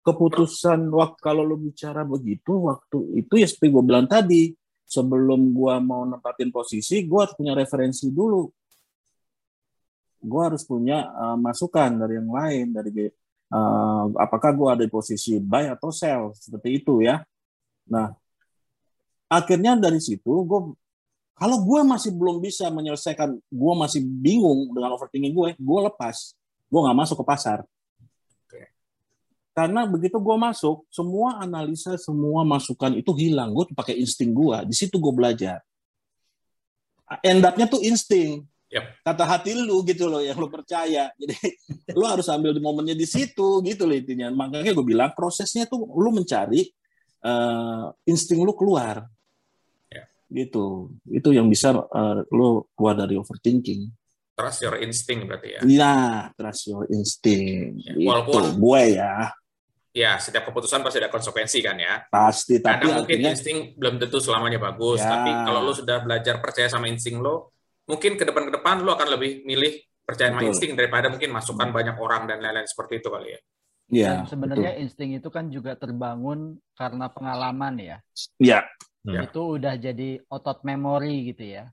Keputusan 0.00 0.88
waktu 0.96 1.20
kalau 1.20 1.44
lu 1.44 1.60
bicara 1.60 2.08
begitu 2.08 2.56
waktu 2.64 3.20
itu 3.20 3.36
ya 3.36 3.44
seperti 3.44 3.68
gue 3.68 3.84
bilang 3.84 4.08
tadi 4.08 4.48
sebelum 4.88 5.52
gue 5.52 5.74
mau 5.84 6.08
nempatin 6.08 6.48
posisi 6.48 7.04
gue 7.04 7.20
harus 7.20 7.36
punya 7.36 7.52
referensi 7.52 8.08
dulu. 8.08 8.48
Gue 10.20 10.42
harus 10.44 10.64
punya 10.64 11.04
uh, 11.12 11.36
masukan 11.36 12.00
dari 12.00 12.16
yang 12.16 12.32
lain 12.32 12.66
dari 12.72 13.12
uh, 13.52 14.04
apakah 14.16 14.50
gue 14.56 14.68
ada 14.72 14.82
di 14.88 14.92
posisi 14.92 15.36
buy 15.36 15.68
atau 15.68 15.92
sell 15.92 16.32
seperti 16.32 16.80
itu 16.80 17.04
ya. 17.04 17.20
Nah, 17.92 18.08
akhirnya 19.28 19.76
dari 19.76 20.00
situ 20.00 20.32
gue 20.48 20.60
kalau 21.40 21.56
gue 21.64 21.80
masih 21.88 22.12
belum 22.12 22.36
bisa 22.36 22.68
menyelesaikan, 22.68 23.32
gue 23.32 23.74
masih 23.80 24.04
bingung 24.04 24.76
dengan 24.76 24.92
overthinking 24.92 25.32
gue, 25.32 25.48
gue 25.56 25.80
lepas, 25.88 26.36
gue 26.68 26.80
nggak 26.84 26.98
masuk 27.00 27.24
ke 27.24 27.24
pasar. 27.24 27.64
Karena 29.60 29.84
begitu 29.84 30.16
gue 30.16 30.36
masuk, 30.40 30.88
semua 30.88 31.36
analisa, 31.36 31.92
semua 32.00 32.48
masukan 32.48 32.96
itu 32.96 33.12
hilang. 33.12 33.52
Gue 33.52 33.68
pakai 33.76 33.92
insting 34.00 34.32
gue. 34.32 34.56
Di 34.64 34.72
situ 34.72 34.96
gue 34.96 35.12
belajar. 35.12 35.60
End 37.20 37.44
up-nya 37.44 37.68
tuh 37.68 37.84
insting. 37.84 38.40
Yep. 38.72 39.04
Kata 39.04 39.24
hati 39.28 39.52
lu 39.52 39.84
gitu 39.84 40.08
loh 40.08 40.24
yang 40.24 40.40
lu 40.40 40.48
percaya. 40.48 41.12
Jadi 41.20 41.36
lu 41.92 42.08
harus 42.08 42.24
ambil 42.32 42.56
di 42.56 42.62
momennya 42.64 42.96
di 42.96 43.04
situ 43.04 43.60
gitu 43.60 43.84
loh 43.84 43.92
intinya. 43.92 44.32
Makanya 44.32 44.72
gue 44.72 44.86
bilang 44.96 45.12
prosesnya 45.12 45.68
tuh 45.68 45.84
lu 45.92 46.08
mencari 46.08 46.64
uh, 47.20 47.92
insting 48.08 48.40
lu 48.40 48.56
keluar. 48.56 49.04
Yeah. 49.92 50.08
Gitu. 50.32 50.88
Itu 51.04 51.36
yang 51.36 51.52
bisa 51.52 51.76
uh, 51.76 52.24
lu 52.32 52.64
keluar 52.72 52.96
dari 52.96 53.20
overthinking. 53.20 53.92
Trust 54.40 54.64
your 54.64 54.80
instinct 54.80 55.28
berarti 55.28 55.48
ya. 55.52 55.60
Iya, 55.68 55.96
trust 56.32 56.64
your 56.72 56.88
instinct. 56.88 57.84
Ya, 57.84 57.92
walaupun 58.08 58.40
itu 58.40 58.56
gue 58.56 58.82
ya. 58.96 59.36
Ya, 59.90 60.22
setiap 60.22 60.46
keputusan 60.46 60.86
pasti 60.86 61.02
ada 61.02 61.10
konsekuensi 61.10 61.58
kan 61.66 61.74
ya. 61.74 62.06
Pasti, 62.06 62.62
tapi 62.62 62.86
Karena 62.86 63.02
mungkin 63.02 63.16
artinya, 63.18 63.32
insting 63.34 63.58
belum 63.74 63.98
tentu 63.98 64.22
selamanya 64.22 64.62
bagus, 64.62 65.02
ya. 65.02 65.18
tapi 65.18 65.30
kalau 65.34 65.60
lu 65.66 65.74
sudah 65.74 65.98
belajar 66.06 66.38
percaya 66.38 66.70
sama 66.70 66.86
insting 66.86 67.18
lo, 67.18 67.50
mungkin 67.90 68.14
ke 68.14 68.22
depan 68.22 68.46
ke 68.46 68.52
depan 68.54 68.86
lu 68.86 68.94
akan 68.94 69.18
lebih 69.18 69.42
milih 69.42 69.82
percaya 70.06 70.30
sama 70.30 70.46
insting 70.46 70.78
daripada 70.78 71.10
mungkin 71.10 71.34
masukan 71.34 71.74
banyak 71.74 71.98
orang 71.98 72.30
dan 72.30 72.38
lain-lain 72.38 72.70
seperti 72.70 73.02
itu 73.02 73.10
kali 73.10 73.34
ya. 73.34 73.40
Iya. 73.90 74.22
sebenarnya 74.22 74.78
betul. 74.78 74.82
insting 74.86 75.10
itu 75.18 75.28
kan 75.34 75.50
juga 75.50 75.74
terbangun 75.74 76.62
karena 76.78 77.10
pengalaman 77.10 77.74
ya. 77.82 77.98
Iya. 78.38 78.62
Ya. 79.02 79.26
Itu 79.26 79.58
udah 79.58 79.74
jadi 79.74 80.22
otot 80.30 80.62
memori 80.62 81.34
gitu 81.34 81.58
ya. 81.58 81.66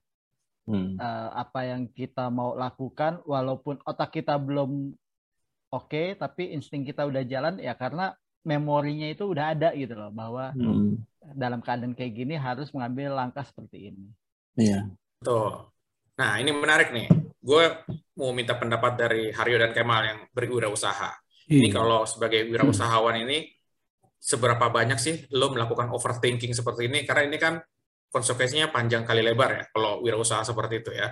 Hmm. 0.68 1.00
Uh, 1.00 1.30
apa 1.32 1.64
yang 1.64 1.88
kita 1.94 2.28
mau 2.28 2.58
lakukan 2.58 3.24
walaupun 3.24 3.80
otak 3.88 4.20
kita 4.20 4.36
belum 4.36 4.92
oke 5.74 5.92
okay, 5.92 6.08
tapi 6.16 6.56
insting 6.56 6.88
kita 6.88 7.04
udah 7.04 7.24
jalan 7.28 7.60
ya 7.60 7.76
karena 7.76 8.16
memorinya 8.48 9.12
itu 9.12 9.28
udah 9.28 9.52
ada 9.52 9.76
gitu 9.76 9.92
loh 10.00 10.08
bahwa 10.08 10.56
hmm. 10.56 11.04
dalam 11.36 11.60
keadaan 11.60 11.92
kayak 11.92 12.16
gini 12.16 12.40
harus 12.40 12.72
mengambil 12.72 13.12
langkah 13.12 13.44
seperti 13.44 13.92
ini. 13.92 14.08
Iya. 14.56 14.88
Tuh. 15.20 15.68
Nah, 16.18 16.40
ini 16.40 16.56
menarik 16.56 16.96
nih. 16.96 17.12
Gue 17.44 17.68
mau 18.18 18.32
minta 18.32 18.56
pendapat 18.56 18.96
dari 18.96 19.30
Haryo 19.36 19.60
dan 19.60 19.76
Kemal 19.76 20.02
yang 20.08 20.20
berwirausaha. 20.32 21.12
Hmm. 21.12 21.60
Ini 21.60 21.70
kalau 21.70 22.08
sebagai 22.08 22.48
wirausahawan 22.48 23.28
ini, 23.28 23.52
seberapa 24.18 24.72
banyak 24.72 24.98
sih 24.98 25.16
lo 25.36 25.52
melakukan 25.54 25.92
overthinking 25.92 26.56
seperti 26.56 26.88
ini? 26.88 27.04
Karena 27.04 27.28
ini 27.28 27.38
kan 27.38 27.60
konsekuensinya 28.08 28.72
panjang 28.72 29.04
kali 29.04 29.22
lebar 29.22 29.52
ya, 29.52 29.64
kalau 29.76 30.00
wirausaha 30.02 30.42
seperti 30.48 30.82
itu 30.82 30.92
ya. 30.96 31.12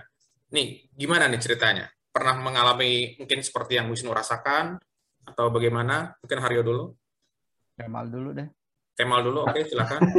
Nih, 0.56 0.88
gimana 0.96 1.28
nih 1.28 1.40
ceritanya? 1.44 1.86
Pernah 2.16 2.40
mengalami 2.40 3.20
mungkin 3.20 3.44
seperti 3.44 3.76
yang 3.76 3.92
Wisnu 3.92 4.16
rasakan? 4.16 4.80
Atau 5.28 5.52
bagaimana? 5.52 6.16
Mungkin 6.24 6.40
Haryo 6.40 6.64
dulu. 6.64 6.86
Kemal 7.76 8.08
dulu 8.08 8.32
deh. 8.32 8.48
Kemal 8.96 9.20
dulu, 9.28 9.44
oke 9.44 9.52
okay, 9.52 9.64
silakan. 9.68 10.00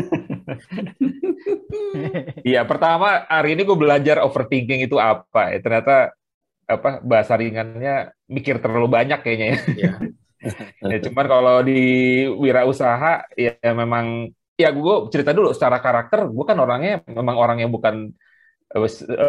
Iya, 2.46 2.62
pertama 2.68 3.26
hari 3.26 3.58
ini 3.58 3.66
gue 3.66 3.74
belajar 3.74 4.22
overthinking 4.22 4.84
itu 4.84 5.00
apa 5.00 5.56
ya. 5.56 5.58
Ternyata 5.64 6.12
apa 6.66 7.00
bahasa 7.00 7.38
ringannya 7.38 8.12
mikir 8.26 8.58
terlalu 8.58 8.90
banyak 8.90 9.22
kayaknya 9.22 9.46
ya. 9.46 9.58
Iya. 9.74 9.92
ya 10.92 10.98
cuman 11.08 11.26
kalau 11.26 11.56
di 11.62 11.82
wirausaha 12.28 13.26
ya 13.34 13.56
memang 13.74 14.30
ya 14.58 14.70
gue 14.70 14.94
cerita 15.10 15.34
dulu 15.34 15.50
secara 15.54 15.78
karakter 15.82 16.26
gue 16.30 16.44
kan 16.46 16.58
orangnya 16.58 17.02
memang 17.06 17.36
orang 17.38 17.58
yang 17.62 17.70
bukan 17.70 18.14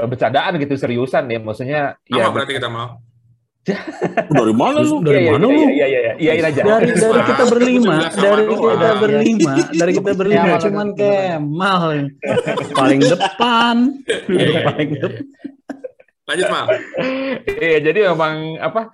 bercandaan 0.10 0.58
gitu 0.58 0.73
seriusan 0.76 1.30
ya 1.30 1.39
maksudnya 1.39 1.82
Apa 2.10 2.17
ya 2.17 2.26
berarti 2.34 2.54
kita 2.58 2.69
mau 2.69 2.97
dari 4.32 4.54
mana 4.56 4.80
lu? 4.80 5.04
Dari 5.04 5.28
iya, 5.28 5.32
mana 5.36 5.43
lu? 5.43 5.52
Iya 5.52 5.86
iya 5.91 6.00
iya. 6.00 6.13
Iyain 6.15 6.45
aja. 6.47 6.62
Dari 6.63 6.88
dari 6.95 7.21
kita 7.28 7.43
berlima, 7.52 7.95
dari 8.15 8.43
kita 8.47 8.91
berlima, 8.95 9.54
dari 9.76 9.91
kita 9.91 10.12
berlima 10.15 10.56
cuman 10.63 10.88
Kemal 10.95 11.82
paling 12.71 13.02
depan. 13.04 13.76
Paling 14.71 14.89
depan. 14.95 15.12
Lanjut, 16.28 16.47
Mal. 16.52 16.67
Iya, 17.47 17.78
jadi 17.88 18.00
memang 18.12 18.60
apa 18.60 18.91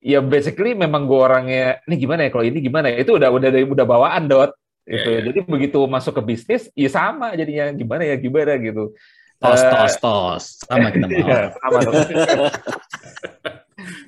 ya 0.00 0.24
basically 0.24 0.72
memang 0.72 1.04
gue 1.04 1.20
orangnya 1.20 1.84
ini 1.84 2.00
gimana 2.00 2.24
ya 2.24 2.30
kalau 2.32 2.44
ini 2.48 2.58
gimana 2.64 2.88
ya 2.88 3.04
itu 3.04 3.20
udah 3.20 3.28
udah 3.28 3.52
udah 3.52 3.84
bawaan 3.84 4.32
dot 4.32 4.56
iya, 4.88 4.96
gitu. 4.96 5.08
Yeah, 5.12 5.20
yeah. 5.20 5.26
Jadi 5.28 5.38
begitu 5.44 5.78
masuk 5.84 6.16
ke 6.16 6.22
bisnis, 6.24 6.72
ya 6.72 6.88
sama 6.88 7.36
jadinya 7.36 7.68
gimana 7.76 8.08
ya 8.08 8.16
gimana 8.16 8.56
gitu. 8.56 8.96
Tos 9.40 9.62
uh, 9.64 9.70
tos 9.72 9.94
tos 9.96 10.44
sama 10.68 10.92
kita 10.92 11.06
mau. 11.12 11.16
Iya, 11.16 11.40
sama 11.56 11.78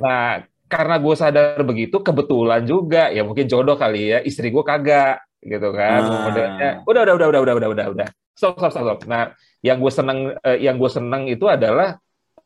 nah 0.05 0.45
karena 0.69 0.95
gue 1.01 1.15
sadar 1.17 1.61
begitu 1.65 1.97
kebetulan 2.05 2.65
juga 2.69 3.09
ya 3.09 3.25
mungkin 3.25 3.49
jodoh 3.49 3.77
kali 3.77 4.13
ya 4.13 4.19
istri 4.25 4.53
gue 4.53 4.65
kagak 4.65 5.25
gitu 5.41 5.73
kan 5.73 6.01
ah. 6.01 6.21
modelnya 6.29 6.71
udah 6.85 7.01
udah 7.05 7.15
udah 7.17 7.29
udah 7.29 7.41
udah 7.41 7.55
udah 7.57 7.69
udah 7.73 7.87
udah 7.97 8.09
stop 8.37 8.57
stop 8.57 8.73
stop, 8.73 8.85
stop. 8.85 8.99
nah 9.09 9.33
yang 9.65 9.81
gue 9.81 9.93
seneng 9.93 10.37
uh, 10.37 10.59
yang 10.61 10.77
gue 10.77 10.91
seneng 10.93 11.29
itu 11.29 11.45
adalah 11.49 11.97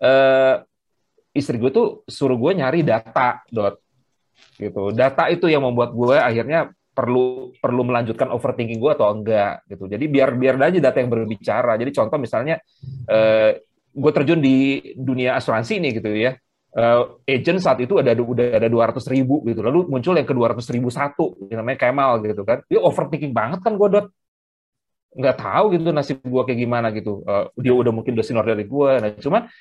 uh, 0.02 0.62
istri 1.36 1.58
gue 1.58 1.70
tuh 1.70 2.02
suruh 2.06 2.38
gue 2.38 2.52
nyari 2.56 2.82
data 2.82 3.42
dot 3.50 3.78
gitu 4.56 4.90
data 4.94 5.28
itu 5.28 5.46
yang 5.46 5.62
membuat 5.62 5.92
gue 5.92 6.16
akhirnya 6.16 6.72
perlu 6.96 7.52
perlu 7.60 7.82
melanjutkan 7.84 8.32
overthinking 8.32 8.80
gue 8.80 8.92
atau 8.96 9.12
enggak 9.12 9.68
gitu. 9.68 9.84
Jadi 9.84 10.04
biar 10.08 10.32
biar 10.32 10.56
aja 10.56 10.80
data 10.80 10.96
yang 10.96 11.12
berbicara. 11.12 11.76
Jadi 11.76 11.92
contoh 11.92 12.16
misalnya 12.16 12.56
uh, 13.12 13.52
gue 13.92 14.12
terjun 14.16 14.40
di 14.40 14.80
dunia 14.96 15.36
asuransi 15.36 15.76
nih 15.76 15.92
gitu 16.00 16.08
ya. 16.16 16.32
Uh, 16.76 17.20
agent 17.24 17.60
saat 17.60 17.80
itu 17.80 17.96
ada 17.96 18.12
udah 18.12 18.56
ada 18.56 18.68
dua 18.72 18.88
ratus 18.88 19.04
ribu 19.12 19.44
gitu. 19.44 19.60
Lalu 19.60 19.92
muncul 19.92 20.16
yang 20.16 20.24
ke 20.24 20.32
dua 20.32 20.56
ratus 20.56 20.72
ribu 20.72 20.88
satu 20.88 21.36
namanya 21.52 21.84
Kemal 21.84 22.24
gitu 22.24 22.48
kan. 22.48 22.64
Dia 22.64 22.80
overthinking 22.80 23.36
banget 23.36 23.60
kan 23.60 23.76
gue 23.76 23.88
dot? 23.92 24.06
Nggak 25.12 25.36
tahu 25.36 25.64
gitu 25.76 25.92
nasib 25.92 26.18
gue 26.24 26.42
kayak 26.48 26.60
gimana 26.64 26.88
gitu. 26.96 27.20
Uh, 27.28 27.52
dia 27.60 27.76
udah 27.76 27.92
mungkin 27.92 28.16
udah 28.16 28.24
senior 28.24 28.48
dari 28.48 28.64
gue 28.64 28.90
nah 29.04 29.12
cuman 29.20 29.52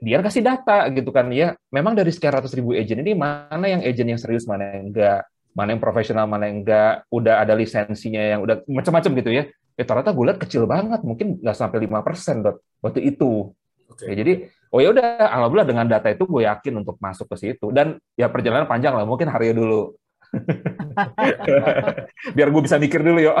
dia 0.00 0.20
kasih 0.20 0.44
data 0.44 0.92
gitu 0.92 1.08
kan 1.16 1.32
ya. 1.32 1.56
Memang 1.72 1.96
dari 1.96 2.12
sekian 2.12 2.36
ratus 2.36 2.52
ribu 2.52 2.76
agent 2.76 3.00
ini 3.00 3.16
mana 3.16 3.64
yang 3.64 3.80
agent 3.80 4.08
yang 4.12 4.20
serius 4.20 4.44
mana 4.44 4.76
yang 4.76 4.92
enggak 4.92 5.24
mana 5.56 5.74
yang 5.74 5.82
profesional 5.82 6.26
mana 6.26 6.50
yang 6.50 6.64
enggak. 6.64 7.04
Udah 7.12 7.42
ada 7.42 7.54
lisensinya 7.56 8.22
yang 8.22 8.40
udah 8.44 8.64
macam-macam 8.68 9.10
gitu 9.20 9.30
ya. 9.32 9.44
Ya 9.78 9.84
ternyata 9.86 10.10
gue 10.10 10.24
lihat 10.26 10.40
kecil 10.42 10.66
banget. 10.66 11.00
Mungkin 11.06 11.40
nggak 11.40 11.56
sampai 11.56 11.78
lima 11.84 12.02
persen 12.02 12.42
waktu 12.82 13.00
itu. 13.04 13.54
Okay. 13.88 14.12
ya, 14.12 14.14
jadi 14.20 14.32
oh 14.74 14.80
ya 14.84 14.92
udah. 14.92 15.32
Alhamdulillah 15.32 15.68
dengan 15.68 15.86
data 15.88 16.12
itu 16.12 16.28
gue 16.28 16.42
yakin 16.44 16.82
untuk 16.82 16.98
masuk 17.00 17.30
ke 17.30 17.36
situ. 17.38 17.70
Dan 17.70 17.96
ya 18.18 18.28
perjalanan 18.28 18.66
panjang 18.66 18.94
lah. 18.94 19.06
Mungkin 19.06 19.30
hari 19.30 19.54
dulu. 19.54 19.94
Biar 22.36 22.48
gue 22.52 22.62
bisa 22.62 22.76
mikir 22.76 23.00
dulu 23.00 23.18
yuk. 23.22 23.34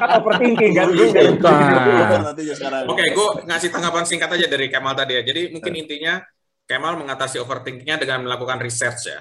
kan 0.00 0.08
overthinking 0.18 0.72
kan. 0.72 0.88
Oke, 2.88 3.04
gue 3.12 3.28
ngasih 3.44 3.68
tanggapan 3.68 4.04
singkat 4.08 4.30
aja 4.32 4.46
dari 4.48 4.72
Kemal 4.72 4.96
tadi 4.96 5.20
ya. 5.20 5.22
Jadi 5.22 5.52
mungkin 5.52 5.72
intinya 5.76 6.22
Kemal 6.64 6.96
mengatasi 6.96 7.42
overthinkingnya 7.42 8.00
dengan 8.00 8.24
melakukan 8.24 8.62
research 8.62 9.10
ya. 9.10 9.20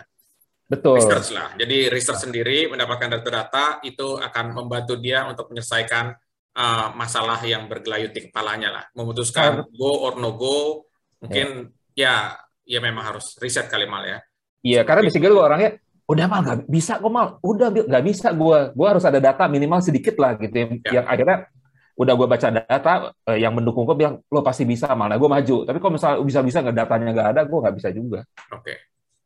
Betul. 0.72 1.04
Research 1.04 1.36
lah. 1.36 1.52
Jadi 1.60 1.92
research 1.92 2.24
sendiri 2.24 2.72
mendapatkan 2.72 3.20
data-data 3.20 3.84
itu 3.84 4.16
akan 4.16 4.56
membantu 4.56 4.96
dia 4.96 5.28
untuk 5.28 5.52
menyelesaikan 5.52 6.16
uh, 6.56 6.88
masalah 6.96 7.44
yang 7.44 7.68
bergelayut 7.68 8.16
di 8.16 8.32
kepalanya 8.32 8.70
lah. 8.72 8.84
Memutuskan 8.96 9.68
go 9.76 10.08
or 10.08 10.16
no 10.16 10.40
go. 10.40 10.88
Mungkin 11.20 11.76
ya 11.92 12.40
ya, 12.64 12.80
ya 12.80 12.80
memang 12.80 13.04
harus 13.04 13.36
riset 13.44 13.68
kali 13.68 13.84
mal 13.84 14.08
ya. 14.08 14.24
Iya, 14.64 14.88
karena 14.88 15.04
basically 15.04 15.36
gue 15.36 15.44
orangnya 15.44 15.72
udah 16.08 16.26
mal 16.32 16.40
nggak 16.44 16.60
bisa 16.72 16.94
kok 17.04 17.12
mal, 17.12 17.28
udah 17.44 17.68
nggak 17.72 18.04
bisa 18.08 18.28
gue, 18.36 18.60
gue 18.76 18.88
harus 18.88 19.04
ada 19.08 19.20
data 19.20 19.48
minimal 19.48 19.80
sedikit 19.80 20.16
lah 20.20 20.36
gitu 20.36 20.54
yang, 20.54 20.72
ya. 20.84 20.92
yang 21.02 21.06
akhirnya 21.08 21.38
udah 21.96 22.14
gue 22.18 22.28
baca 22.28 22.48
data 22.52 22.94
eh, 23.32 23.40
yang 23.40 23.54
mendukung 23.56 23.88
gue 23.88 23.96
bilang 23.96 24.20
lo 24.28 24.42
pasti 24.44 24.64
bisa 24.68 24.92
mal, 24.94 25.12
nah 25.12 25.18
gue 25.18 25.30
maju. 25.30 25.58
Tapi 25.68 25.78
kalau 25.82 25.94
misalnya 25.96 26.18
bisa-bisa 26.24 26.58
nggak 26.64 26.78
datanya 26.78 27.10
nggak 27.16 27.30
ada, 27.36 27.42
gue 27.48 27.60
nggak 27.60 27.76
bisa 27.76 27.90
juga. 27.92 28.20
Oke. 28.54 28.64
Okay. 28.64 28.78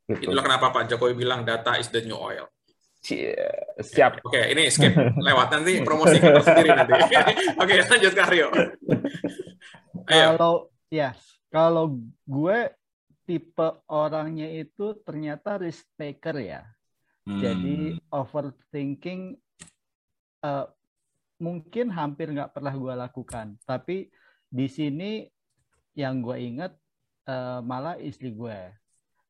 Gitu. 0.05 0.29
Itulah 0.29 0.45
kenapa 0.45 0.69
Pak 0.69 0.85
Jokowi 0.93 1.17
bilang 1.17 1.41
data 1.41 1.81
is 1.81 1.89
the 1.89 2.05
new 2.05 2.17
oil. 2.17 2.45
Siap. 3.05 4.21
Oke, 4.25 4.33
okay, 4.33 4.43
ini 4.53 4.69
skip 4.73 4.93
lewat 4.97 5.47
nanti 5.53 5.81
promosi 5.85 6.17
kita 6.17 6.41
sendiri 6.41 6.69
nanti. 6.73 6.93
Oke, 7.61 7.73
okay, 7.77 7.77
lanjut 7.85 8.13
ke 8.13 8.21
Aryo. 8.21 8.47
Kalau 10.05 10.69
ya, 10.89 11.13
kalau 11.49 11.97
gue 12.25 12.59
tipe 13.25 13.69
orangnya 13.89 14.49
itu 14.49 14.97
ternyata 15.01 15.57
risk 15.57 15.85
taker 15.97 16.37
ya. 16.41 16.61
Hmm. 17.25 17.41
Jadi 17.41 17.97
overthinking 18.13 19.33
uh, 20.45 20.69
mungkin 21.41 21.89
hampir 21.89 22.29
nggak 22.29 22.53
pernah 22.53 22.73
gue 22.73 22.93
lakukan. 22.93 23.57
Tapi 23.65 24.09
di 24.49 24.67
sini 24.69 25.25
yang 25.97 26.21
gue 26.21 26.37
ingat 26.37 26.73
uh, 27.29 27.61
malah 27.65 27.97
istri 27.97 28.29
gue. 28.33 28.84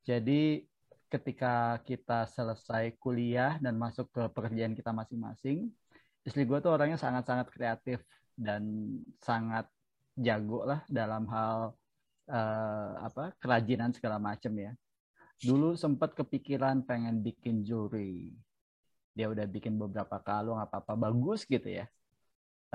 Jadi 0.06 0.62
ketika 1.10 1.82
kita 1.82 2.30
selesai 2.30 2.94
kuliah 3.02 3.58
dan 3.58 3.74
masuk 3.82 4.06
ke 4.14 4.24
pekerjaan 4.30 4.78
kita 4.78 4.94
masing-masing, 4.94 5.74
istri 6.22 6.46
gue 6.46 6.58
tuh 6.62 6.74
orangnya 6.74 7.02
sangat-sangat 7.02 7.50
kreatif 7.50 8.06
dan 8.38 8.62
sangat 9.18 9.66
jago 10.14 10.64
lah 10.64 10.86
dalam 10.86 11.26
hal 11.28 11.74
uh, 12.30 12.92
apa 13.02 13.34
kerajinan 13.42 13.98
segala 13.98 14.22
macam 14.22 14.54
ya. 14.54 14.78
Dulu 15.42 15.74
sempat 15.74 16.14
kepikiran 16.14 16.86
pengen 16.86 17.26
bikin 17.26 17.66
juri. 17.66 18.32
Dia 19.18 19.28
udah 19.32 19.50
bikin 19.50 19.76
beberapa 19.76 20.22
kalung 20.22 20.62
apa-apa 20.62 20.94
bagus 20.96 21.50
gitu 21.50 21.68
ya. 21.82 21.90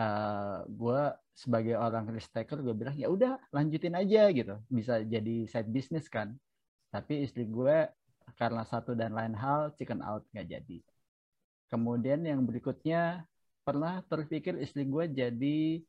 Uh, 0.00 0.02
eh, 0.02 0.58
gue 0.70 1.00
sebagai 1.36 1.76
orang 1.76 2.08
risk 2.10 2.32
taker 2.32 2.58
gue 2.64 2.72
bilang 2.72 2.96
ya 2.96 3.10
udah 3.10 3.36
lanjutin 3.52 3.92
aja 3.92 4.32
gitu 4.32 4.56
bisa 4.70 5.02
jadi 5.04 5.44
side 5.44 5.68
business 5.68 6.08
kan 6.08 6.32
tapi 6.90 7.24
istri 7.26 7.46
gue 7.46 7.88
karena 8.38 8.62
satu 8.62 8.94
dan 8.94 9.14
lain 9.14 9.34
hal 9.34 9.74
chicken 9.74 10.02
out 10.02 10.26
nggak 10.34 10.46
jadi 10.46 10.78
kemudian 11.70 12.22
yang 12.26 12.42
berikutnya 12.46 13.24
pernah 13.62 14.02
terpikir 14.06 14.58
istri 14.58 14.82
gue 14.86 15.06
jadi 15.06 15.82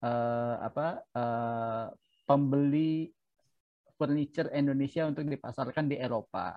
uh, 0.00 0.54
apa 0.64 1.04
uh, 1.12 1.86
pembeli 2.26 3.12
furniture 3.96 4.52
Indonesia 4.52 5.08
untuk 5.08 5.24
dipasarkan 5.26 5.88
di 5.88 5.96
Eropa. 5.96 6.56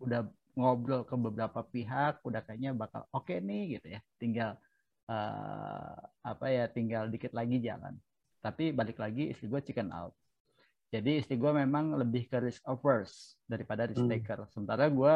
Udah 0.00 0.28
ngobrol 0.56 1.04
ke 1.08 1.16
beberapa 1.16 1.64
pihak, 1.64 2.20
udah 2.24 2.40
kayaknya 2.44 2.76
bakal 2.76 3.08
oke 3.12 3.28
okay 3.28 3.40
nih 3.40 3.80
gitu 3.80 3.96
ya. 3.96 4.00
Tinggal 4.20 4.50
uh, 5.08 5.96
apa 6.24 6.46
ya, 6.52 6.64
tinggal 6.68 7.08
dikit 7.08 7.32
lagi 7.32 7.60
jalan. 7.64 7.96
Tapi 8.44 8.76
balik 8.76 9.00
lagi 9.00 9.32
istri 9.32 9.48
gue 9.48 9.60
chicken 9.64 9.90
out. 9.90 10.12
Jadi 10.96 11.10
istri 11.20 11.36
gue 11.36 11.52
memang 11.52 11.92
lebih 12.00 12.24
ke 12.32 12.40
risk 12.40 12.64
averse 12.64 13.36
daripada 13.44 13.84
risk 13.84 14.00
hmm. 14.00 14.12
taker. 14.16 14.40
Hmm. 14.44 14.50
Sementara 14.52 14.88
gue 14.88 15.14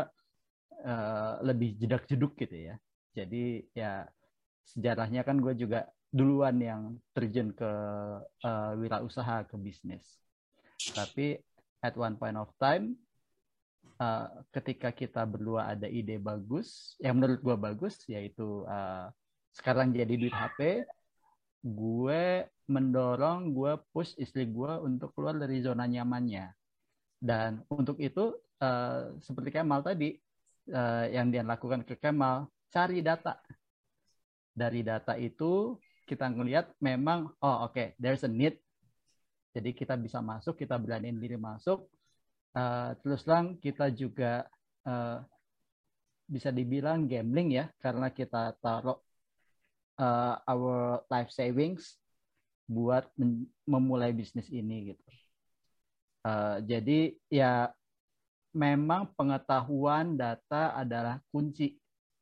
uh, 0.85 1.33
lebih 1.41 1.81
jedak 1.81 2.05
jeduk 2.05 2.37
gitu 2.37 2.73
ya. 2.73 2.77
Jadi 3.17 3.65
ya 3.73 4.05
sejarahnya 4.69 5.25
kan 5.25 5.41
gue 5.41 5.57
juga 5.57 5.89
duluan 6.13 6.59
yang 6.61 6.83
terjun 7.17 7.55
ke 7.57 7.73
uh, 8.45 8.73
wirausaha 8.77 9.49
ke 9.49 9.57
bisnis. 9.57 10.05
Tapi 10.93 11.41
at 11.81 11.97
one 11.97 12.21
point 12.21 12.37
of 12.37 12.53
time 12.61 12.99
uh, 14.01 14.27
ketika 14.51 14.91
kita 14.91 15.23
berdua 15.25 15.73
ada 15.73 15.87
ide 15.87 16.21
bagus, 16.21 16.99
yang 17.01 17.21
menurut 17.21 17.41
gue 17.41 17.57
bagus 17.57 17.95
yaitu 18.09 18.65
uh, 18.67 19.09
sekarang 19.55 19.93
jadi 19.93 20.15
duit 20.17 20.35
HP, 20.35 20.85
gue 21.61 22.49
mendorong 22.71 23.51
gue 23.51 23.75
push 23.91 24.15
istri 24.23 24.47
gue 24.47 24.73
untuk 24.79 25.11
keluar 25.19 25.35
dari 25.35 25.59
zona 25.59 25.91
nyamannya. 25.91 26.55
Dan 27.19 27.67
untuk 27.67 27.99
itu 27.99 28.39
uh, 28.63 29.19
seperti 29.19 29.51
Kemal 29.51 29.83
tadi 29.83 30.15
uh, 30.71 31.05
yang 31.11 31.35
dia 31.35 31.43
lakukan 31.43 31.83
ke 31.83 31.99
Kemal, 31.99 32.47
cari 32.71 33.03
data. 33.03 33.43
Dari 34.55 34.81
data 34.87 35.19
itu 35.19 35.75
kita 36.11 36.27
ngelihat 36.27 36.75
memang 36.83 37.31
oh 37.39 37.71
oke 37.71 37.79
okay, 37.79 37.87
there's 37.95 38.27
a 38.27 38.31
need 38.31 38.59
jadi 39.55 39.71
kita 39.71 39.95
bisa 39.95 40.19
masuk 40.19 40.59
kita 40.59 40.75
beraniin 40.75 41.23
diri 41.23 41.39
masuk 41.39 41.87
uh, 42.59 42.99
terus 42.99 43.23
lang 43.31 43.55
kita 43.63 43.95
juga 43.95 44.51
uh, 44.83 45.23
bisa 46.27 46.51
dibilang 46.51 47.07
gambling 47.07 47.63
ya 47.63 47.71
karena 47.79 48.11
kita 48.11 48.59
taruh 48.59 48.99
uh, 50.03 50.35
our 50.51 51.07
life 51.07 51.31
savings 51.31 52.00
buat 52.71 53.11
memulai 53.67 54.15
bisnis 54.15 54.47
ini 54.47 54.95
gitu 54.95 55.03
uh, 56.31 56.63
jadi 56.63 57.19
ya 57.27 57.75
memang 58.55 59.11
pengetahuan 59.19 60.15
data 60.15 60.79
adalah 60.79 61.19
kunci 61.35 61.75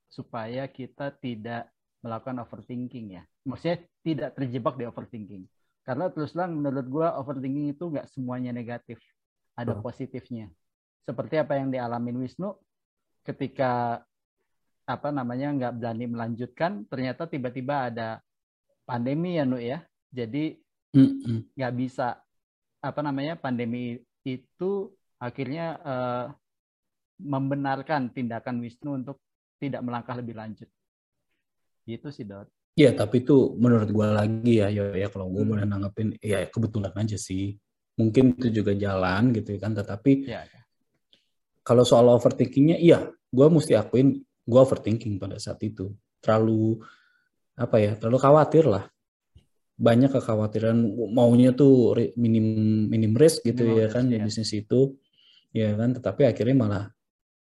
supaya 0.08 0.64
kita 0.72 1.12
tidak 1.20 1.68
melakukan 2.00 2.40
overthinking 2.40 3.20
ya 3.20 3.22
maksudnya 3.48 3.80
tidak 4.04 4.30
terjebak 4.36 4.74
di 4.76 4.84
overthinking. 4.84 5.44
Karena 5.84 6.12
terus 6.12 6.36
terang 6.36 6.52
menurut 6.52 6.84
gue 6.84 7.08
overthinking 7.08 7.72
itu 7.72 7.84
nggak 7.88 8.12
semuanya 8.12 8.52
negatif, 8.52 9.00
ada 9.56 9.72
oh. 9.72 9.80
positifnya. 9.80 10.52
Seperti 11.08 11.40
apa 11.40 11.56
yang 11.56 11.72
dialamin 11.72 12.20
Wisnu 12.20 12.52
ketika 13.24 14.04
apa 14.84 15.08
namanya 15.08 15.48
nggak 15.56 15.72
berani 15.80 16.04
melanjutkan, 16.08 16.84
ternyata 16.92 17.24
tiba-tiba 17.24 17.88
ada 17.88 18.08
pandemi 18.84 19.40
ya 19.40 19.48
Nu 19.48 19.56
ya. 19.56 19.80
Jadi 20.08 20.56
nggak 21.54 21.74
bisa 21.76 22.16
apa 22.78 23.00
namanya 23.02 23.36
pandemi 23.36 23.98
itu 24.24 24.70
akhirnya 25.18 25.66
uh, 25.82 26.26
membenarkan 27.18 28.14
tindakan 28.14 28.62
Wisnu 28.62 29.02
untuk 29.02 29.18
tidak 29.58 29.82
melangkah 29.82 30.14
lebih 30.14 30.38
lanjut. 30.38 30.70
Gitu 31.82 32.08
sih, 32.14 32.22
Dot. 32.22 32.46
Iya, 32.78 32.94
tapi 32.94 33.26
itu 33.26 33.58
menurut 33.58 33.90
gue 33.90 34.06
lagi 34.06 34.62
ya, 34.62 34.70
ya, 34.70 34.94
ya 34.94 35.10
kalau 35.10 35.26
gue 35.34 35.42
hmm. 35.42 35.50
boleh 35.50 35.64
nanggepin, 35.66 36.08
ya 36.22 36.46
kebetulan 36.46 36.94
aja 36.94 37.18
sih. 37.18 37.58
Mungkin 37.98 38.38
itu 38.38 38.62
juga 38.62 38.70
jalan 38.78 39.34
gitu 39.34 39.58
kan, 39.58 39.74
tetapi 39.74 40.30
ya, 40.30 40.46
ya. 40.46 40.62
kalau 41.66 41.82
soal 41.82 42.06
overthinkingnya, 42.14 42.78
iya, 42.78 43.10
gue 43.10 43.46
mesti 43.50 43.74
akuin 43.74 44.22
gue 44.22 44.60
overthinking 44.62 45.18
pada 45.18 45.42
saat 45.42 45.58
itu. 45.66 45.90
Terlalu, 46.22 46.78
apa 47.58 47.82
ya, 47.82 47.98
terlalu 47.98 48.18
khawatir 48.22 48.70
lah. 48.70 48.86
Banyak 49.78 50.10
kekhawatiran, 50.10 50.74
maunya 51.14 51.54
tuh 51.54 51.94
minim 52.18 52.46
minim 52.90 53.14
risk 53.14 53.46
gitu 53.46 53.62
minim 53.62 53.80
ya 53.80 53.88
kan, 53.88 54.04
ya. 54.10 54.18
di 54.18 54.26
bisnis 54.26 54.50
itu. 54.52 54.98
Ya 55.54 55.72
kan, 55.78 55.94
tetapi 55.94 56.26
akhirnya 56.26 56.56
malah 56.58 56.84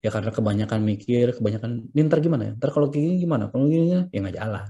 ya 0.03 0.09
karena 0.11 0.33
kebanyakan 0.33 0.83
mikir, 0.83 1.37
kebanyakan, 1.37 1.87
ini 1.93 1.99
ntar 2.09 2.19
gimana 2.19 2.51
ya? 2.51 2.53
Ntar 2.59 2.69
kalau 2.73 2.91
gini 2.91 3.21
gimana? 3.21 3.47
Kalau 3.47 3.69
gini 3.69 4.09
ya 4.11 4.19
nggak 4.19 4.35
jalan 4.35 4.67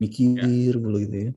mikir 0.00 0.40
ya. 0.40 0.96
gitu 1.04 1.16
ya. 1.28 1.32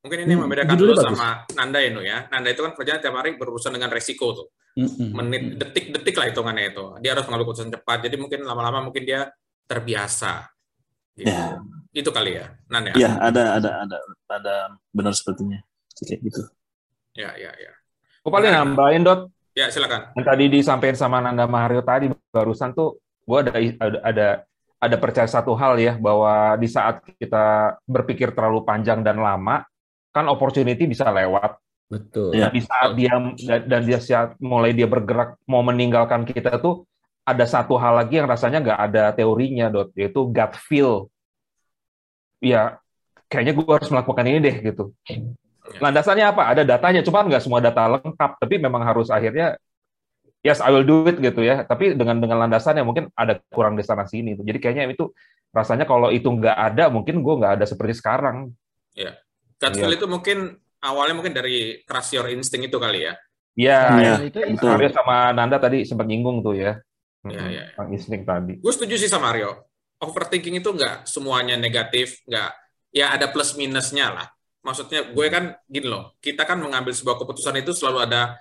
Mungkin 0.00 0.18
ini 0.24 0.32
yang 0.32 0.42
membedakan 0.48 0.76
dulu 0.80 0.96
sama 0.96 1.44
Nanda 1.52 1.78
ya, 1.84 1.92
ya. 2.00 2.18
Nanda 2.32 2.48
itu 2.48 2.64
kan 2.64 2.72
kerjanya 2.72 3.04
tiap 3.04 3.20
hari 3.20 3.36
berurusan 3.36 3.76
dengan 3.76 3.92
resiko 3.92 4.32
tuh. 4.32 4.48
Mm-hmm. 4.80 5.08
Menit, 5.12 5.42
detik-detik 5.60 6.16
lah 6.16 6.26
hitungannya 6.32 6.72
itu. 6.72 6.84
Dia 7.04 7.12
harus 7.12 7.28
mengambil 7.28 7.52
keputusan 7.52 7.68
cepat. 7.68 8.08
Jadi 8.08 8.16
mungkin 8.16 8.40
lama-lama 8.48 8.80
mungkin 8.88 9.04
dia 9.04 9.28
terbiasa. 9.68 10.48
Gitu. 11.12 11.28
Ya. 11.28 11.60
Itu 11.90 12.14
kali 12.14 12.38
ya, 12.38 12.54
Nanda. 12.70 12.94
Iya, 12.94 13.18
ada, 13.18 13.42
ada, 13.58 13.70
ada, 13.82 13.96
ada 14.30 14.54
benar 14.94 15.14
sepertinya. 15.14 15.58
Kayak 15.98 16.20
gitu. 16.22 16.42
Ya, 17.18 17.34
ya, 17.34 17.50
ya. 17.54 17.72
Gue 18.22 18.30
paling 18.30 18.54
nambahin, 18.54 19.02
Dot. 19.02 19.28
Ya, 19.58 19.66
silakan. 19.68 20.14
Yang 20.14 20.26
tadi 20.30 20.44
disampaikan 20.46 20.96
sama 20.96 21.18
Nanda 21.18 21.50
Mahario 21.50 21.82
tadi, 21.82 22.08
barusan 22.30 22.70
tuh, 22.72 23.02
gue 23.26 23.38
ada, 23.42 23.52
ada, 23.58 23.98
ada 24.06 24.28
ada 24.80 24.96
percaya 24.96 25.28
satu 25.28 25.52
hal 25.52 25.76
ya 25.76 26.00
bahwa 26.00 26.56
di 26.56 26.64
saat 26.64 27.04
kita 27.20 27.76
berpikir 27.84 28.32
terlalu 28.32 28.64
panjang 28.64 29.04
dan 29.04 29.20
lama 29.20 29.60
kan 30.08 30.24
opportunity 30.26 30.88
bisa 30.88 31.12
lewat 31.12 31.60
betul 31.92 32.32
ya. 32.32 32.48
di 32.48 32.64
saat 32.64 32.96
dia 32.96 33.12
dan 33.68 33.84
dia 33.84 34.00
saat 34.00 34.40
mulai 34.40 34.72
dia 34.72 34.88
bergerak 34.88 35.36
mau 35.44 35.60
meninggalkan 35.60 36.24
kita 36.24 36.56
tuh 36.56 36.88
ada 37.28 37.44
satu 37.44 37.76
hal 37.76 38.00
lagi 38.00 38.18
yang 38.18 38.26
rasanya 38.26 38.64
nggak 38.64 38.80
ada 38.90 39.04
teorinya 39.12 39.68
dot 39.68 39.92
yaitu 39.92 40.24
gut 40.32 40.52
feel 40.56 41.12
ya 42.40 42.80
kayaknya 43.30 43.52
gue 43.54 43.64
harus 43.68 43.88
melakukan 43.92 44.24
ini 44.26 44.38
deh 44.42 44.56
gitu 44.72 44.84
landasannya 45.78 46.26
apa 46.26 46.42
ada 46.50 46.62
datanya 46.66 47.00
cuma 47.06 47.22
nggak 47.22 47.44
semua 47.44 47.62
data 47.62 48.00
lengkap 48.00 48.30
tapi 48.42 48.54
memang 48.58 48.82
harus 48.82 49.06
akhirnya 49.06 49.54
yes 50.42 50.58
I 50.58 50.74
will 50.74 50.82
do 50.82 51.06
it 51.06 51.20
gitu 51.22 51.44
ya 51.44 51.62
tapi 51.62 51.94
dengan 51.94 52.18
dengan 52.18 52.42
landasan 52.42 52.80
yang 52.80 52.90
mungkin 52.90 53.12
ada 53.14 53.38
kurang 53.52 53.78
di 53.78 53.84
sana 53.86 54.08
sini 54.08 54.34
jadi 54.34 54.58
kayaknya 54.58 54.90
itu 54.90 55.14
rasanya 55.54 55.86
kalau 55.86 56.10
itu 56.10 56.26
nggak 56.26 56.56
ada 56.56 56.90
mungkin 56.90 57.22
gue 57.22 57.34
nggak 57.38 57.62
ada 57.62 57.64
seperti 57.68 58.02
sekarang 58.02 58.50
ya 58.98 59.14
gut 59.60 59.76
feel 59.76 59.92
ya. 59.92 59.96
itu 60.00 60.06
mungkin 60.10 60.58
awalnya 60.82 61.14
mungkin 61.14 61.36
dari 61.36 61.84
trust 61.86 62.16
your 62.16 62.26
instinct 62.32 62.66
itu 62.66 62.80
kali 62.80 63.06
ya 63.06 63.14
Iya, 63.58 63.80
ya, 63.98 64.14
itu 64.30 64.64
Aryo 64.64 64.88
sama 64.94 65.34
Nanda 65.34 65.58
tadi 65.58 65.82
sempat 65.82 66.06
nyinggung 66.06 66.40
tuh 66.40 66.54
ya. 66.54 66.78
Iya, 67.26 67.42
iya. 67.50 67.64
Ya. 67.74 67.82
Insting 67.90 68.22
tadi. 68.24 68.56
Gue 68.62 68.72
setuju 68.72 68.96
sih 68.96 69.10
sama 69.10 69.34
Aryo. 69.34 69.68
Overthinking 70.00 70.64
itu 70.64 70.72
nggak 70.72 71.04
semuanya 71.04 71.60
negatif, 71.60 72.24
nggak 72.24 72.50
ya 72.90 73.12
ada 73.12 73.28
plus 73.28 73.54
minusnya 73.54 74.10
lah. 74.10 74.26
Maksudnya 74.64 75.12
gue 75.12 75.26
kan 75.28 75.56
gini 75.68 75.88
loh, 75.88 76.16
kita 76.20 76.44
kan 76.44 76.60
mengambil 76.60 76.92
sebuah 76.92 77.20
keputusan 77.20 77.60
itu 77.60 77.72
selalu 77.76 78.08
ada 78.08 78.40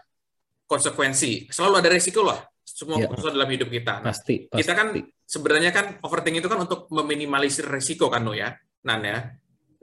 konsekuensi. 0.67 1.51
Selalu 1.51 1.73
ada 1.83 1.89
resiko 1.91 2.23
lah 2.23 2.39
semua 2.79 2.95
ya. 3.01 3.11
keputusan 3.11 3.31
dalam 3.35 3.49
hidup 3.49 3.69
kita. 3.69 3.93
Nah, 3.99 4.13
pasti, 4.13 4.47
pasti. 4.47 4.59
Kita 4.61 4.71
kan 4.77 4.87
sebenarnya 5.25 5.71
kan 5.75 5.85
overthinking 5.99 6.39
itu 6.39 6.49
kan 6.51 6.59
untuk 6.63 6.87
meminimalisir 6.93 7.65
resiko 7.67 8.07
kan 8.07 8.23
no 8.23 8.31
ya, 8.31 8.55
Nan 8.85 9.01
ya. 9.03 9.19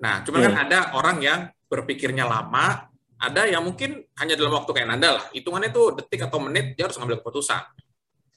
Nah, 0.00 0.24
cuman 0.24 0.38
ya. 0.40 0.44
kan 0.48 0.54
ada 0.68 0.78
orang 0.96 1.16
yang 1.20 1.40
berpikirnya 1.66 2.24
lama, 2.24 2.88
ada 3.16 3.42
yang 3.48 3.64
mungkin 3.64 4.04
hanya 4.20 4.34
dalam 4.36 4.54
waktu 4.54 4.70
kayak 4.72 4.88
Nanda 4.88 5.20
lah. 5.20 5.24
Hitungannya 5.32 5.72
itu 5.72 5.82
detik 5.98 6.28
atau 6.28 6.38
menit 6.40 6.76
dia 6.76 6.88
harus 6.88 6.96
ngambil 7.00 7.20
keputusan. 7.24 7.62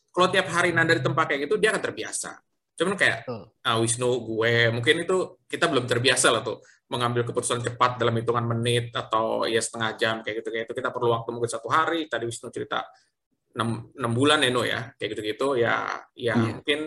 Kalau 0.09 0.27
tiap 0.31 0.47
hari 0.51 0.73
Nanda 0.73 0.97
di 0.97 1.03
tempat 1.03 1.29
kayak 1.29 1.47
gitu 1.47 1.55
dia 1.59 1.75
akan 1.75 1.83
terbiasa. 1.83 2.31
Cuman 2.79 2.95
kayak 2.95 3.27
uh, 3.27 3.77
Wisnu, 3.83 4.07
gue, 4.23 4.71
mungkin 4.71 5.03
itu 5.03 5.35
kita 5.51 5.67
belum 5.67 5.83
terbiasa 5.83 6.31
lah 6.31 6.39
tuh 6.39 6.63
mengambil 6.87 7.27
keputusan 7.27 7.59
cepat 7.59 7.99
dalam 7.99 8.15
hitungan 8.15 8.47
menit 8.47 8.95
atau 8.95 9.43
ya 9.43 9.59
setengah 9.59 9.99
jam 9.99 10.15
kayak 10.23 10.39
gitu 10.39 10.49
kayak 10.49 10.63
itu 10.71 10.73
kita 10.79 10.89
perlu 10.95 11.11
waktu 11.11 11.29
mungkin 11.35 11.51
satu 11.51 11.67
hari. 11.67 12.07
Tadi 12.07 12.23
Wisnu 12.23 12.47
cerita 12.55 12.87
enam 13.59 13.91
enam 13.91 14.11
bulan 14.15 14.39
ya, 14.39 14.49
ya 14.63 14.79
kayak 14.95 15.09
gitu 15.17 15.21
gitu 15.25 15.47
ya 15.57 15.99
ya 16.15 16.37
hmm. 16.37 16.61
mungkin 16.61 16.79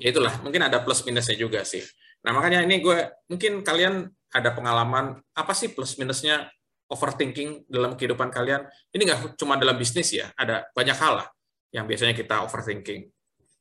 ya 0.00 0.08
itulah 0.10 0.34
mungkin 0.42 0.66
ada 0.66 0.82
plus 0.82 1.06
minusnya 1.06 1.38
juga 1.38 1.62
sih. 1.62 1.86
Nah 2.26 2.34
makanya 2.34 2.66
ini 2.66 2.82
gue 2.82 2.98
mungkin 3.30 3.62
kalian 3.62 4.10
ada 4.34 4.50
pengalaman 4.50 5.14
apa 5.38 5.52
sih 5.54 5.70
plus 5.70 5.94
minusnya 5.94 6.50
overthinking 6.90 7.70
dalam 7.70 7.94
kehidupan 7.94 8.34
kalian? 8.34 8.66
Ini 8.90 9.02
nggak 9.06 9.38
cuma 9.38 9.54
dalam 9.54 9.78
bisnis 9.78 10.10
ya, 10.10 10.26
ada 10.34 10.66
banyak 10.74 10.96
hal 10.98 11.22
lah 11.22 11.28
yang 11.70 11.86
biasanya 11.86 12.18
kita 12.18 12.42
overthinking 12.42 13.06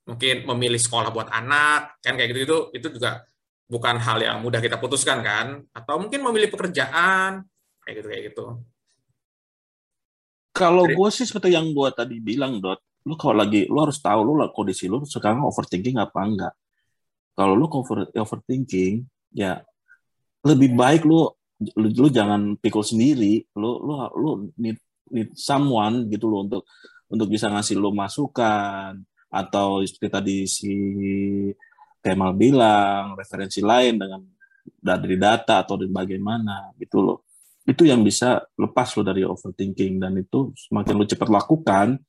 mungkin 0.09 0.49
memilih 0.49 0.81
sekolah 0.81 1.13
buat 1.13 1.29
anak 1.29 2.01
kan 2.01 2.17
kayak 2.17 2.33
gitu 2.33 2.41
itu 2.41 2.57
itu 2.81 2.87
juga 2.97 3.21
bukan 3.69 4.01
hal 4.01 4.17
yang 4.17 4.37
mudah 4.41 4.57
kita 4.57 4.81
putuskan 4.81 5.21
kan? 5.21 5.61
Atau 5.69 6.01
mungkin 6.01 6.25
memilih 6.25 6.49
pekerjaan 6.49 7.45
kayak 7.85 7.95
gitu 8.01 8.07
kayak 8.09 8.23
gitu. 8.33 8.45
Kalau 10.49 10.89
gue 10.89 11.09
sih 11.13 11.29
seperti 11.29 11.53
yang 11.53 11.69
gue 11.71 11.89
tadi 11.93 12.17
bilang 12.17 12.57
dot 12.57 12.81
lu 13.07 13.15
kalau 13.15 13.39
lagi 13.39 13.63
lu 13.69 13.79
harus 13.79 13.95
tahu 14.03 14.27
lu 14.27 14.43
kondisi 14.51 14.91
lu 14.91 15.05
sekarang 15.07 15.45
overthinking 15.45 16.01
apa 16.01 16.19
enggak. 16.19 16.53
Kalau 17.37 17.55
lu 17.55 17.69
over, 17.71 18.11
overthinking 18.11 19.07
ya 19.31 19.63
lebih 20.43 20.75
baik 20.75 21.07
lu 21.07 21.31
lu, 21.79 21.87
lu 21.87 22.07
jangan 22.11 22.59
pikul 22.59 22.83
sendiri. 22.83 23.45
Lu 23.55 23.79
lu 23.79 23.93
lu 24.17 24.29
need, 24.59 24.81
need 25.13 25.31
someone 25.37 26.11
gitu 26.11 26.27
lo 26.27 26.43
untuk 26.43 26.63
untuk 27.07 27.27
bisa 27.31 27.47
ngasih 27.47 27.79
lu 27.79 27.95
masukan 27.95 28.99
atau 29.29 29.85
seperti 29.85 30.09
tadi 30.09 30.37
si 30.49 30.73
Kemal 31.99 32.31
bilang 32.33 33.13
referensi 33.19 33.59
lain 33.59 33.99
dengan 33.99 34.23
dari 34.63 35.17
data 35.19 35.61
atau 35.61 35.75
dari 35.75 35.91
bagaimana 35.91 36.71
gitu 36.79 37.03
loh. 37.03 37.17
Itu 37.67 37.85
yang 37.85 38.01
bisa 38.01 38.39
lepas 38.55 38.95
lo 38.95 39.03
dari 39.03 39.21
overthinking 39.27 39.99
dan 39.99 40.15
itu 40.17 40.55
semakin 40.55 40.95
lo 40.95 41.05
cepat 41.05 41.29
lakukan 41.29 41.99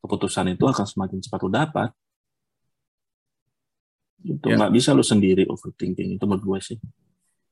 keputusan 0.00 0.54
itu 0.54 0.64
akan 0.64 0.86
semakin 0.86 1.18
cepat 1.18 1.40
lo 1.42 1.50
dapat. 1.50 1.90
Itu 4.24 4.48
ya. 4.48 4.56
nggak 4.56 4.72
ya. 4.72 4.76
bisa 4.78 4.96
lo 4.96 5.04
sendiri 5.04 5.44
overthinking 5.50 6.16
itu 6.16 6.24
menurut 6.24 6.44
gue 6.46 6.60
sih. 6.62 6.78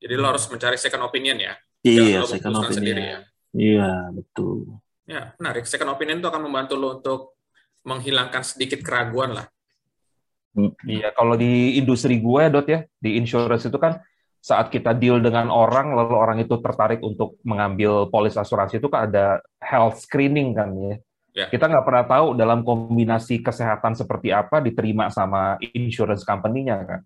Jadi 0.01 0.14
lo 0.16 0.31
harus 0.31 0.46
mencari 0.48 0.79
second 0.79 1.03
opinion 1.05 1.37
ya? 1.42 1.55
Iya 1.83 2.25
second 2.25 2.62
opinion. 2.62 2.79
sendiri 2.79 3.03
ya? 3.03 3.18
Iya 3.53 3.90
betul. 4.14 4.81
Ya 5.05 5.35
menarik. 5.37 5.66
Second 5.66 5.92
opinion 5.92 6.22
itu 6.22 6.29
akan 6.31 6.42
membantu 6.46 6.75
lo 6.79 7.03
untuk 7.03 7.32
menghilangkan 7.83 8.42
sedikit 8.47 8.81
keraguan 8.83 9.37
lah. 9.37 9.47
Hmm. 10.53 10.73
Iya, 10.85 11.16
kalau 11.16 11.35
di 11.35 11.81
industri 11.81 12.21
gue, 12.21 12.42
Dot 12.53 12.68
ya, 12.68 12.85
di 13.01 13.16
insurance 13.16 13.64
itu 13.64 13.79
kan 13.81 14.05
saat 14.42 14.68
kita 14.68 14.92
deal 14.92 15.23
dengan 15.23 15.49
orang, 15.49 15.95
lalu 15.95 16.14
orang 16.18 16.38
itu 16.42 16.59
tertarik 16.59 17.01
untuk 17.01 17.38
mengambil 17.47 18.11
polis 18.11 18.35
asuransi 18.35 18.83
itu 18.83 18.90
kan 18.90 19.09
ada 19.09 19.40
health 19.62 20.03
screening 20.03 20.53
kan 20.53 20.75
ya. 20.75 20.95
Yeah. 21.33 21.49
Kita 21.49 21.64
nggak 21.64 21.87
pernah 21.88 22.05
tahu 22.05 22.27
dalam 22.37 22.61
kombinasi 22.61 23.40
kesehatan 23.40 23.97
seperti 23.97 24.29
apa 24.35 24.61
diterima 24.61 25.09
sama 25.09 25.57
insurance 25.73 26.29
company-nya 26.29 26.77
kan. 26.85 27.01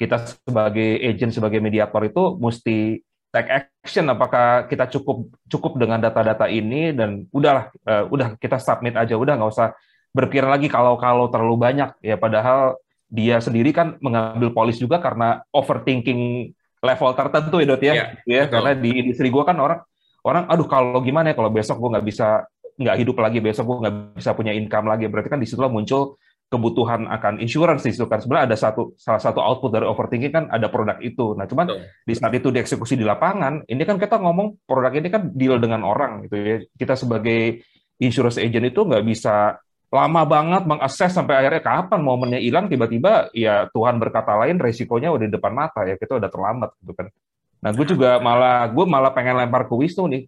Kita 0.00 0.16
sebagai 0.24 0.96
agent, 1.04 1.36
sebagai 1.36 1.60
mediator 1.60 2.00
itu 2.08 2.40
mesti 2.40 3.04
take 3.30 3.50
action 3.50 4.10
apakah 4.10 4.66
kita 4.66 4.90
cukup 4.90 5.30
cukup 5.46 5.78
dengan 5.78 6.02
data-data 6.02 6.50
ini 6.50 6.90
dan 6.90 7.30
udahlah 7.30 7.70
uh, 7.86 8.04
udah 8.10 8.34
kita 8.42 8.58
submit 8.58 8.98
aja 8.98 9.14
udah 9.14 9.38
nggak 9.38 9.52
usah 9.54 9.70
berpikir 10.10 10.46
lagi 10.46 10.66
kalau 10.66 10.98
kalau 10.98 11.30
terlalu 11.30 11.56
banyak. 11.58 11.90
Ya 12.02 12.16
padahal 12.18 12.78
dia 13.10 13.42
sendiri 13.42 13.74
kan 13.74 13.98
mengambil 13.98 14.54
polis 14.54 14.78
juga 14.78 15.02
karena 15.02 15.42
overthinking 15.50 16.54
level 16.80 17.10
tertentu 17.12 17.60
ya 17.60 17.66
dot 17.66 17.82
ya, 17.82 17.92
ya, 17.92 18.06
ya 18.24 18.42
karena 18.48 18.72
di 18.72 19.04
industri 19.04 19.28
gue 19.28 19.44
kan 19.44 19.58
orang 19.60 19.84
orang 20.24 20.48
aduh 20.48 20.64
kalau 20.64 21.02
gimana 21.04 21.34
ya 21.34 21.36
kalau 21.36 21.52
besok 21.52 21.76
gue 21.76 21.90
nggak 21.92 22.06
bisa 22.06 22.48
nggak 22.80 22.96
hidup 22.96 23.16
lagi 23.20 23.38
besok 23.44 23.68
gue 23.68 23.76
nggak 23.84 23.94
bisa 24.16 24.30
punya 24.32 24.52
income 24.56 24.88
lagi. 24.88 25.04
Berarti 25.10 25.28
kan 25.28 25.40
di 25.42 25.48
situlah 25.48 25.68
muncul 25.68 26.16
kebutuhan 26.50 27.06
akan 27.06 27.38
insurance 27.38 27.86
itu 27.86 28.08
kan. 28.08 28.18
Sebenarnya 28.18 28.54
ada 28.54 28.56
satu 28.56 28.96
salah 28.96 29.20
satu 29.20 29.38
output 29.38 29.70
dari 29.70 29.86
overthinking 29.86 30.32
kan 30.32 30.44
ada 30.48 30.72
produk 30.72 30.96
itu. 31.04 31.36
Nah 31.36 31.44
cuman 31.44 31.66
Betul. 31.70 31.80
di 32.08 32.14
saat 32.16 32.32
itu 32.34 32.48
dieksekusi 32.48 32.96
di 32.96 33.04
lapangan 33.04 33.68
ini 33.68 33.82
kan 33.84 34.00
kita 34.00 34.16
ngomong 34.18 34.64
produk 34.64 34.90
ini 34.96 35.08
kan 35.12 35.28
deal 35.36 35.60
dengan 35.60 35.84
orang 35.84 36.24
gitu 36.26 36.36
ya. 36.40 36.58
Kita 36.74 36.96
sebagai 36.96 37.60
insurance 38.00 38.40
agent 38.40 38.72
itu 38.72 38.80
nggak 38.80 39.04
bisa 39.04 39.60
lama 39.90 40.22
banget 40.22 40.62
mengakses 40.70 41.10
sampai 41.10 41.34
akhirnya 41.34 41.62
kapan 41.66 42.00
momennya 42.00 42.38
hilang 42.38 42.70
tiba-tiba 42.70 43.26
ya 43.34 43.66
Tuhan 43.74 43.98
berkata 43.98 44.38
lain 44.38 44.62
resikonya 44.62 45.10
udah 45.10 45.26
di 45.26 45.34
depan 45.34 45.50
mata 45.50 45.82
ya 45.82 45.98
kita 45.98 46.22
udah 46.22 46.30
terlambat 46.30 46.70
gitu 46.78 46.94
kan. 46.94 47.10
Nah 47.58 47.70
gue 47.74 47.86
juga 47.90 48.22
malah 48.22 48.70
gue 48.70 48.84
malah 48.86 49.10
pengen 49.10 49.34
lempar 49.34 49.66
ke 49.66 49.74
Wisnu 49.74 50.06
nih. 50.06 50.22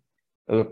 Uh, 0.51 0.66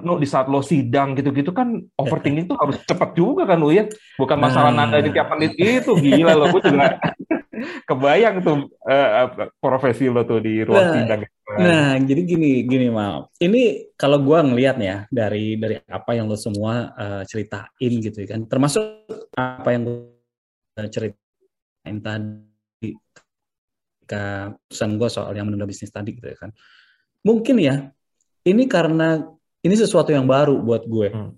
no, 0.00 0.16
di 0.16 0.24
saat 0.24 0.48
lo 0.48 0.62
sidang 0.64 1.12
gitu-gitu 1.12 1.52
kan 1.52 1.82
overthinking 2.00 2.48
tuh 2.48 2.56
harus 2.56 2.80
cepat 2.86 3.12
juga 3.12 3.44
kan 3.44 3.60
lo 3.60 3.68
ya 3.68 3.84
bukan 4.16 4.38
masalah 4.40 4.72
nah. 4.72 4.88
nada 4.88 5.04
di 5.04 5.12
tiap 5.12 5.28
menit 5.36 5.52
itu 5.58 5.92
gila 5.92 6.32
lo 6.32 6.48
gue 6.48 6.62
juga 6.64 6.96
kebayang 7.88 8.40
tuh 8.40 8.72
uh, 8.88 9.50
profesi 9.60 10.08
lo 10.08 10.24
tuh 10.24 10.40
di 10.40 10.64
ruang 10.64 10.88
nah, 10.88 10.94
sidang 10.96 11.20
nah 11.52 11.90
jadi 12.00 12.20
gini 12.24 12.64
gini 12.64 12.88
mal 12.88 13.28
ini 13.38 13.92
kalau 13.94 14.16
gue 14.24 14.38
ngelihat 14.40 14.76
ya 14.80 15.04
dari 15.12 15.60
dari 15.60 15.76
apa 15.84 16.16
yang 16.16 16.32
lo 16.32 16.36
semua 16.40 16.96
uh, 16.96 17.22
ceritain 17.28 17.92
gitu 18.00 18.24
kan 18.24 18.48
termasuk 18.48 19.04
apa 19.36 19.68
yang 19.68 19.82
gue 19.84 20.86
ceritain 20.88 21.96
tadi 22.00 22.90
ke 24.08 24.24
pesan 24.68 24.96
gue 24.96 25.08
soal 25.12 25.36
yang 25.36 25.44
menunda 25.44 25.68
bisnis 25.68 25.92
tadi 25.92 26.16
gitu 26.16 26.32
ya 26.32 26.36
kan 26.40 26.50
mungkin 27.20 27.60
ya 27.60 27.92
ini 28.42 28.66
karena 28.66 29.22
ini 29.62 29.74
sesuatu 29.78 30.10
yang 30.10 30.26
baru 30.26 30.58
buat 30.58 30.82
gue. 30.86 31.08
Hmm. 31.10 31.32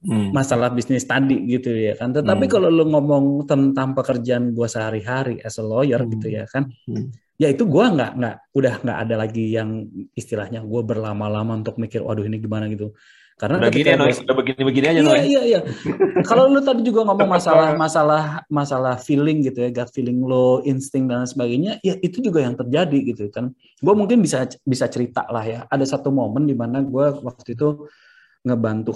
Hmm. 0.00 0.32
Masalah 0.32 0.72
bisnis 0.72 1.04
tadi 1.04 1.36
gitu 1.44 1.76
ya 1.76 1.92
kan. 1.92 2.16
Tetapi 2.16 2.44
hmm. 2.48 2.52
kalau 2.52 2.68
lu 2.72 2.88
ngomong 2.88 3.44
tentang 3.44 3.92
pekerjaan 3.92 4.56
gue 4.56 4.68
sehari-hari 4.68 5.44
as 5.44 5.60
a 5.60 5.64
lawyer 5.64 6.00
hmm. 6.00 6.10
gitu 6.16 6.26
ya 6.32 6.44
kan. 6.48 6.72
Hmm. 6.88 7.12
Ya 7.40 7.52
itu 7.52 7.64
gue 7.68 7.84
nggak 7.84 8.20
nggak 8.20 8.36
udah 8.52 8.74
nggak 8.84 8.98
ada 9.08 9.14
lagi 9.16 9.52
yang 9.52 9.88
istilahnya 10.16 10.64
gue 10.64 10.82
berlama-lama 10.84 11.56
untuk 11.60 11.76
mikir, 11.76 12.00
waduh 12.00 12.24
ini 12.24 12.40
gimana 12.40 12.68
gitu. 12.72 12.96
Karena 13.40 13.56
udah 13.56 13.72
gini, 13.72 13.88
gue, 13.96 14.20
udah 14.28 14.36
begini-begini 14.36 14.86
aja, 14.92 15.00
Iya, 15.00 15.24
iya, 15.24 15.42
iya. 15.48 15.60
Kalau 16.28 16.52
lu 16.52 16.60
tadi 16.60 16.84
juga 16.84 17.08
ngomong 17.08 17.24
masalah 17.24 17.72
masalah 17.72 18.24
masalah 18.52 19.00
feeling 19.00 19.40
gitu 19.40 19.64
ya, 19.64 19.72
gut 19.72 19.88
feeling 19.96 20.20
lo, 20.20 20.60
insting 20.68 21.08
dan 21.08 21.24
sebagainya, 21.24 21.80
ya 21.80 21.96
itu 22.04 22.20
juga 22.20 22.44
yang 22.44 22.52
terjadi 22.52 23.16
gitu 23.16 23.32
kan. 23.32 23.56
Gue 23.80 23.96
mungkin 23.96 24.20
bisa 24.20 24.44
bisa 24.60 24.92
cerita 24.92 25.24
lah 25.32 25.40
ya. 25.48 25.60
Ada 25.72 25.96
satu 25.96 26.12
momen 26.12 26.44
di 26.44 26.52
mana 26.52 26.84
gue 26.84 27.16
waktu 27.24 27.56
itu 27.56 27.88
ngebantu 28.44 28.92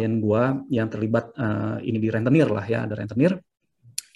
klien 0.00 0.16
gue 0.16 0.42
yang 0.72 0.88
terlibat 0.88 1.36
uh, 1.36 1.76
ini 1.84 2.00
di 2.00 2.08
rentenir 2.08 2.48
lah 2.48 2.64
ya, 2.64 2.88
ada 2.88 2.96
rentenir 2.96 3.36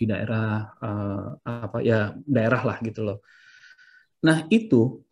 di 0.01 0.09
daerah 0.09 0.73
uh, 0.81 1.37
apa 1.45 1.85
ya 1.85 2.17
daerah 2.25 2.65
lah 2.65 2.81
gitu 2.81 3.05
loh. 3.05 3.21
Nah 4.25 4.49
itu 4.49 5.05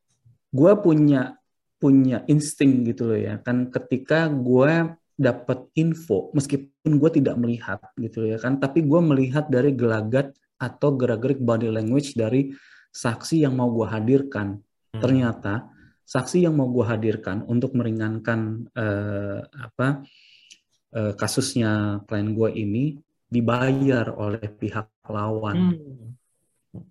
gue 0.48 0.72
punya 0.80 1.36
punya 1.76 2.22
insting 2.30 2.86
gitu 2.86 3.10
loh 3.10 3.18
ya 3.18 3.42
kan 3.42 3.66
ketika 3.68 4.30
gue 4.30 4.94
dapat 5.18 5.66
info 5.74 6.30
meskipun 6.30 6.94
gue 6.94 7.10
tidak 7.18 7.34
melihat 7.34 7.82
gitu 7.98 8.22
ya 8.22 8.38
kan 8.38 8.62
tapi 8.62 8.86
gue 8.86 9.00
melihat 9.02 9.50
dari 9.50 9.74
gelagat 9.74 10.30
atau 10.62 10.94
gerak-gerik 10.94 11.42
body 11.42 11.74
language 11.74 12.14
dari 12.14 12.54
saksi 12.94 13.42
yang 13.42 13.58
mau 13.58 13.74
gue 13.74 13.88
hadirkan 13.90 14.62
hmm. 14.62 15.02
ternyata 15.02 15.66
saksi 16.06 16.46
yang 16.46 16.54
mau 16.54 16.70
gue 16.70 16.86
hadirkan 16.86 17.42
untuk 17.50 17.74
meringankan 17.74 18.70
uh, 18.78 19.42
apa 19.50 20.06
uh, 20.96 21.12
kasusnya 21.16 22.02
klien 22.08 22.32
gue 22.32 22.50
ini 22.54 22.84
dibayar 23.32 24.12
oleh 24.12 24.44
pihak 24.44 25.08
lawan 25.08 25.76
hmm. 25.76 26.08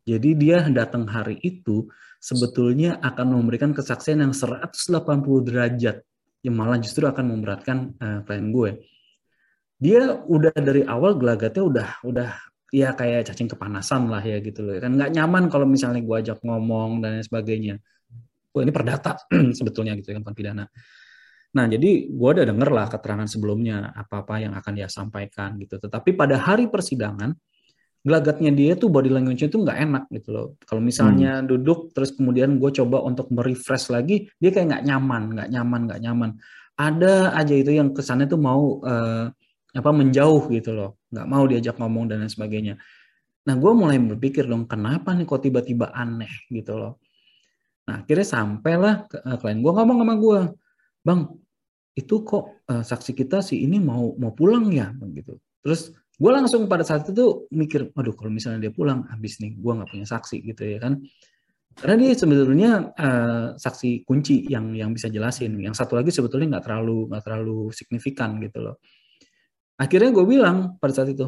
jadi 0.06 0.30
dia 0.38 0.58
datang 0.70 1.06
hari 1.06 1.38
itu 1.42 1.86
sebetulnya 2.22 3.02
akan 3.02 3.42
memberikan 3.42 3.74
kesaksian 3.74 4.22
yang 4.22 4.34
180 4.34 4.78
derajat 5.42 6.06
yang 6.46 6.56
malah 6.58 6.78
justru 6.78 7.06
akan 7.06 7.38
memberatkan 7.38 7.98
uh, 7.98 8.20
klien 8.26 8.50
gue. 8.54 8.72
Dia 9.82 10.14
udah 10.14 10.54
dari 10.54 10.86
awal 10.86 11.18
gelagatnya 11.18 11.64
udah 11.66 11.90
udah 12.06 12.30
ya 12.70 12.94
kayak 12.94 13.28
cacing 13.28 13.50
kepanasan 13.50 14.08
lah 14.08 14.22
ya 14.24 14.40
gitu 14.40 14.64
loh 14.64 14.80
kan 14.80 14.96
nggak 14.96 15.12
nyaman 15.12 15.52
kalau 15.52 15.68
misalnya 15.68 16.00
gue 16.00 16.16
ajak 16.22 16.42
ngomong 16.46 17.02
dan 17.02 17.22
sebagainya. 17.26 17.82
Wah 18.54 18.62
ini 18.62 18.74
perdata 18.74 19.18
sebetulnya 19.58 19.98
gitu 19.98 20.14
kan 20.14 20.22
pidana. 20.34 20.66
Nah, 21.52 21.68
jadi 21.68 22.08
gue 22.08 22.30
udah 22.32 22.48
denger 22.48 22.70
lah 22.72 22.88
keterangan 22.88 23.28
sebelumnya 23.28 23.92
apa-apa 23.92 24.40
yang 24.40 24.56
akan 24.56 24.72
dia 24.72 24.88
sampaikan 24.88 25.60
gitu. 25.60 25.76
Tetapi 25.76 26.16
pada 26.16 26.40
hari 26.40 26.72
persidangan, 26.72 27.36
gelagatnya 28.02 28.50
dia 28.50 28.74
tuh 28.74 28.90
body 28.90 29.14
language-nya 29.14 29.50
tuh 29.52 29.62
nggak 29.62 29.78
enak 29.78 30.04
gitu 30.10 30.30
loh. 30.34 30.48
Kalau 30.66 30.82
misalnya 30.82 31.40
hmm. 31.40 31.46
duduk 31.46 31.94
terus 31.94 32.16
kemudian 32.18 32.58
gue 32.58 32.72
coba 32.74 33.04
untuk 33.06 33.30
merefresh 33.30 33.94
lagi, 33.94 34.26
dia 34.42 34.50
kayak 34.50 34.68
nggak 34.74 34.84
nyaman, 34.90 35.24
nggak 35.38 35.50
nyaman, 35.54 35.82
nggak 35.86 36.02
nyaman. 36.02 36.30
Ada 36.80 37.38
aja 37.38 37.54
itu 37.54 37.72
yang 37.78 37.94
kesannya 37.94 38.26
tuh 38.26 38.42
mau 38.42 38.82
uh, 38.82 39.30
apa 39.72 39.90
menjauh 39.94 40.50
gitu 40.50 40.74
loh, 40.74 40.98
nggak 41.14 41.28
mau 41.30 41.44
diajak 41.46 41.78
ngomong 41.78 42.10
dan 42.10 42.26
lain 42.26 42.32
sebagainya. 42.32 42.74
Nah 43.46 43.56
gue 43.60 43.72
mulai 43.78 44.02
berpikir 44.02 44.50
dong, 44.50 44.66
kenapa 44.66 45.14
nih 45.14 45.30
kok 45.30 45.46
tiba-tiba 45.46 45.94
aneh 45.94 46.32
gitu 46.50 46.80
loh. 46.82 46.98
Nah 47.86 48.02
akhirnya 48.02 48.26
sampailah 48.26 48.94
ke 49.06 49.18
uh, 49.22 49.38
klien 49.38 49.62
gue 49.62 49.72
ngomong 49.72 49.98
sama 50.02 50.16
gue, 50.18 50.40
bang 51.06 51.22
itu 51.92 52.24
kok 52.24 52.64
uh, 52.72 52.84
saksi 52.84 53.12
kita 53.12 53.44
sih 53.44 53.68
ini 53.68 53.78
mau 53.84 54.16
mau 54.16 54.32
pulang 54.32 54.72
ya 54.72 54.96
begitu. 54.96 55.36
Terus 55.60 55.92
gue 55.92 56.32
langsung 56.32 56.70
pada 56.70 56.86
saat 56.86 57.10
itu 57.10 57.50
mikir, 57.52 57.92
aduh 57.98 58.14
kalau 58.14 58.30
misalnya 58.30 58.70
dia 58.70 58.74
pulang, 58.74 59.10
habis 59.10 59.42
nih, 59.42 59.58
gue 59.58 59.72
nggak 59.74 59.90
punya 59.90 60.08
saksi 60.08 60.38
gitu 60.46 60.64
ya 60.64 60.78
kan. 60.78 61.02
Karena 61.72 61.96
dia 62.04 62.12
sebetulnya 62.14 62.72
uh, 62.94 63.48
saksi 63.56 64.04
kunci 64.04 64.44
yang 64.52 64.76
yang 64.76 64.92
bisa 64.92 65.08
jelasin. 65.08 65.56
Yang 65.60 65.80
satu 65.80 65.96
lagi 65.96 66.12
sebetulnya 66.12 66.60
nggak 66.60 66.66
terlalu 66.68 67.08
nggak 67.10 67.24
terlalu 67.24 67.60
signifikan 67.72 68.38
gitu 68.44 68.60
loh. 68.60 68.76
Akhirnya 69.80 70.12
gue 70.14 70.26
bilang 70.28 70.78
pada 70.78 70.94
saat 70.94 71.10
itu, 71.16 71.26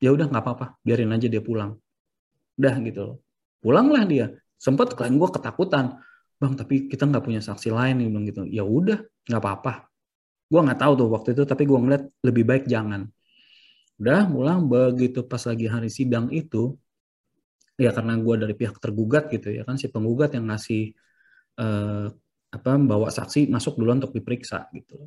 ya 0.00 0.14
udah 0.14 0.30
nggak 0.30 0.42
apa-apa, 0.42 0.80
biarin 0.80 1.10
aja 1.12 1.26
dia 1.26 1.42
pulang. 1.42 1.76
Udah 2.56 2.74
gitu 2.80 3.00
loh. 3.02 3.16
Pulanglah 3.60 4.08
dia. 4.08 4.26
Sempat 4.56 4.94
klien 4.96 5.16
gue 5.16 5.28
ketakutan, 5.28 6.00
bang 6.40 6.52
tapi 6.56 6.88
kita 6.88 7.04
nggak 7.04 7.24
punya 7.24 7.40
saksi 7.44 7.68
lain 7.74 8.00
nih 8.00 8.06
bilang 8.08 8.24
gitu. 8.24 8.42
Ya 8.48 8.64
udah 8.64 9.04
nggak 9.26 9.42
apa-apa. 9.42 9.89
Gue 10.50 10.60
nggak 10.66 10.80
tahu 10.82 10.92
tuh 10.98 11.08
waktu 11.14 11.28
itu, 11.38 11.42
tapi 11.46 11.62
gue 11.64 11.78
ngeliat 11.78 12.04
lebih 12.26 12.44
baik 12.44 12.64
jangan 12.66 13.06
Udah 14.00 14.24
pulang 14.32 14.64
begitu 14.64 15.20
pas 15.28 15.44
lagi 15.44 15.68
hari 15.68 15.92
sidang 15.92 16.32
itu, 16.32 16.72
ya 17.76 17.92
karena 17.92 18.16
gue 18.16 18.34
dari 18.40 18.54
pihak 18.56 18.80
tergugat 18.80 19.28
gitu 19.28 19.52
ya 19.52 19.62
kan 19.68 19.76
si 19.76 19.92
penggugat 19.92 20.32
yang 20.36 20.48
ngasih 20.48 20.96
eh, 21.60 22.06
apa 22.50 22.70
bawa 22.80 23.12
saksi 23.12 23.52
masuk 23.52 23.76
dulu 23.76 24.00
untuk 24.00 24.12
diperiksa 24.16 24.72
gitu. 24.72 25.04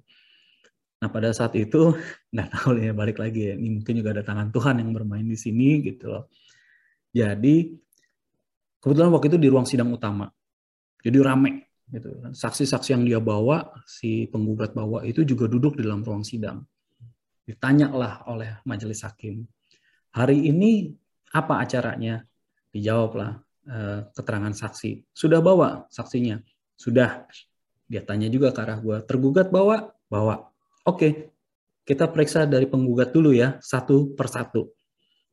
Nah 1.01 1.09
pada 1.09 1.33
saat 1.33 1.57
itu 1.57 1.89
nggak 2.33 2.47
tahu 2.53 2.77
ya 2.77 2.93
balik 2.93 3.17
lagi 3.17 3.49
ya 3.49 3.53
ini 3.57 3.81
mungkin 3.81 3.93
juga 3.97 4.13
ada 4.13 4.23
tangan 4.29 4.53
Tuhan 4.53 4.75
yang 4.85 4.93
bermain 4.93 5.25
di 5.25 5.37
sini 5.41 5.81
gitu 5.81 6.13
loh. 6.13 6.29
Jadi 7.09 7.73
kebetulan 8.77 9.09
waktu 9.09 9.27
itu 9.33 9.37
di 9.41 9.49
ruang 9.49 9.65
sidang 9.65 9.89
utama, 9.89 10.29
jadi 11.01 11.17
rame 11.21 11.72
gitu 11.93 12.09
kan. 12.17 12.33
Saksi-saksi 12.33 12.97
yang 12.97 13.03
dia 13.05 13.19
bawa 13.21 13.69
si 13.85 14.25
penggugat 14.27 14.73
bawa 14.73 15.05
itu 15.05 15.21
juga 15.21 15.45
duduk 15.45 15.77
di 15.77 15.85
dalam 15.85 16.01
ruang 16.01 16.25
sidang 16.25 16.65
ditanyalah 17.43 18.27
oleh 18.31 18.59
majelis 18.63 19.03
hakim, 19.03 19.43
hari 20.15 20.47
ini 20.47 20.95
apa 21.35 21.59
acaranya? 21.59 22.23
Dijawablah 22.73 23.31
eh, 23.69 23.99
keterangan 24.15 24.53
saksi. 24.55 25.13
Sudah 25.13 25.43
bawa 25.43 25.85
saksinya? 25.93 26.41
Sudah. 26.73 27.29
Dia 27.85 28.01
tanya 28.01 28.31
juga 28.31 28.49
ke 28.49 28.59
arah 28.63 28.79
gue, 28.81 28.97
tergugat 29.05 29.53
bawa? 29.53 29.93
Bawa. 30.09 30.49
Oke, 30.87 31.35
kita 31.85 32.09
periksa 32.09 32.49
dari 32.49 32.65
penggugat 32.65 33.13
dulu 33.13 33.35
ya, 33.35 33.59
satu 33.61 34.17
persatu. 34.17 34.73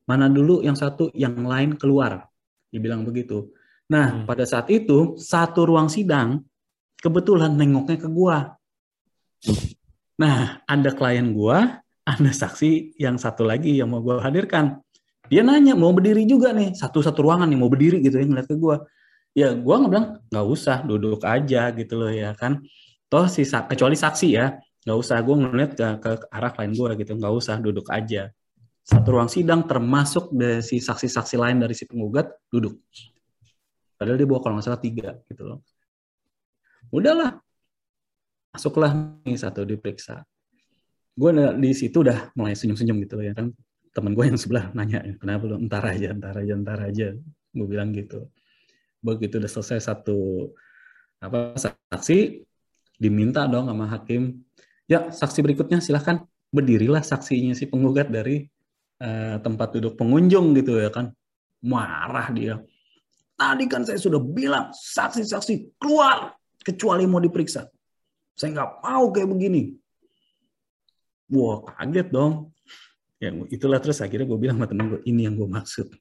Mana 0.05 0.29
dulu 0.29 0.61
yang 0.61 0.77
satu, 0.77 1.09
yang 1.17 1.33
lain 1.41 1.79
keluar. 1.79 2.27
Dibilang 2.69 3.01
begitu. 3.07 3.49
Nah, 3.89 4.21
hmm. 4.21 4.25
pada 4.29 4.45
saat 4.45 4.69
itu, 4.69 5.17
satu 5.17 5.65
ruang 5.65 5.89
sidang, 5.89 6.43
kebetulan 7.01 7.57
nengoknya 7.57 7.97
ke 7.97 8.07
gua. 8.07 8.55
Nah, 10.21 10.61
ada 10.69 10.93
klien 10.93 11.33
gua 11.33 11.81
ada 12.05 12.31
saksi 12.33 12.97
yang 12.97 13.15
satu 13.21 13.45
lagi 13.45 13.77
yang 13.77 13.93
mau 13.93 14.01
gue 14.01 14.17
hadirkan. 14.17 14.81
Dia 15.31 15.45
nanya 15.45 15.77
mau 15.77 15.93
berdiri 15.95 16.27
juga 16.27 16.51
nih 16.51 16.75
satu-satu 16.75 17.23
ruangan 17.23 17.47
nih 17.47 17.59
mau 17.59 17.71
berdiri 17.71 18.03
gitu 18.03 18.19
ya 18.19 18.25
ngeliat 18.27 18.47
ke 18.49 18.55
gue. 18.57 18.75
Ya 19.31 19.55
gue 19.55 19.75
nggak 19.75 19.91
bilang 19.91 20.07
nggak 20.27 20.47
usah 20.49 20.83
duduk 20.83 21.23
aja 21.23 21.71
gitu 21.71 21.93
loh 21.95 22.11
ya 22.11 22.35
kan. 22.35 22.59
Toh 23.07 23.31
si 23.31 23.47
kecuali 23.47 23.95
saksi 23.95 24.27
ya 24.33 24.59
nggak 24.83 24.97
usah 24.97 25.21
gue 25.21 25.35
ngeliat 25.39 25.71
ke, 25.77 25.87
ke 26.03 26.09
arah 26.33 26.51
klien 26.51 26.73
gue 26.73 26.89
gitu 26.99 27.11
nggak 27.15 27.33
usah 27.37 27.55
duduk 27.61 27.87
aja. 27.87 28.27
Satu 28.81 29.13
ruang 29.13 29.29
sidang 29.29 29.63
termasuk 29.69 30.33
dari 30.33 30.59
si 30.65 30.81
saksi-saksi 30.81 31.37
lain 31.37 31.63
dari 31.63 31.77
si 31.77 31.85
penggugat 31.85 32.27
duduk. 32.49 32.75
Padahal 33.95 34.17
dia 34.17 34.27
bawa 34.27 34.41
kalau 34.41 34.53
nggak 34.57 34.65
salah 34.67 34.81
tiga 34.81 35.15
gitu 35.29 35.47
loh. 35.47 35.63
Udahlah, 36.91 37.39
masuklah 38.51 38.91
nih 39.23 39.39
satu 39.39 39.63
diperiksa. 39.63 40.27
Gue 41.15 41.31
di 41.55 41.71
situ 41.71 42.03
udah 42.03 42.35
mulai 42.35 42.51
senyum-senyum 42.51 42.99
gitu 43.07 43.23
ya 43.23 43.31
kan. 43.31 43.55
Temen 43.91 44.11
gue 44.15 44.23
yang 44.27 44.39
sebelah 44.39 44.71
nanya 44.75 45.03
kenapa 45.19 45.47
lu? 45.47 45.55
Entar 45.59 45.83
aja 45.87 46.11
entar 46.11 46.35
aja 46.35 46.53
entar 46.55 46.79
aja. 46.83 47.07
Gue 47.51 47.67
bilang 47.67 47.95
gitu. 47.95 48.27
Begitu 48.99 49.39
udah 49.39 49.51
selesai 49.51 49.87
satu 49.87 50.51
apa 51.23 51.55
saksi 51.55 52.43
diminta 52.97 53.45
dong 53.45 53.69
sama 53.69 53.85
hakim 53.85 54.41
ya 54.89 55.13
saksi 55.13 55.45
berikutnya 55.45 55.77
silahkan 55.77 56.25
berdirilah 56.49 57.05
saksinya 57.05 57.53
si 57.53 57.69
penggugat 57.69 58.09
dari 58.09 58.43
uh, 58.99 59.37
tempat 59.39 59.79
duduk 59.79 59.95
pengunjung 59.95 60.51
gitu 60.59 60.75
ya 60.75 60.91
kan. 60.91 61.15
Marah 61.61 62.27
dia. 62.35 62.59
Tadi 63.37 63.65
kan 63.69 63.85
saya 63.85 63.97
sudah 64.01 64.19
bilang 64.19 64.73
saksi-saksi 64.73 65.77
keluar 65.79 66.40
kecuali 66.61 67.03
mau 67.09 67.21
diperiksa 67.21 67.65
Saya 68.37 68.49
nggak 68.55 68.71
mau 68.81 69.11
kayak 69.11 69.29
begini. 69.29 69.61
Wah, 71.31 71.61
kaget 71.63 72.07
dong. 72.09 72.51
Ya, 73.21 73.29
itulah 73.53 73.77
terus 73.77 74.01
akhirnya 74.01 74.25
gue 74.25 74.39
bilang 74.39 74.57
sama 74.57 74.65
temen 74.65 74.97
gue, 74.97 75.01
ini 75.05 75.29
yang 75.29 75.37
gue 75.37 75.45
maksud. 75.45 75.93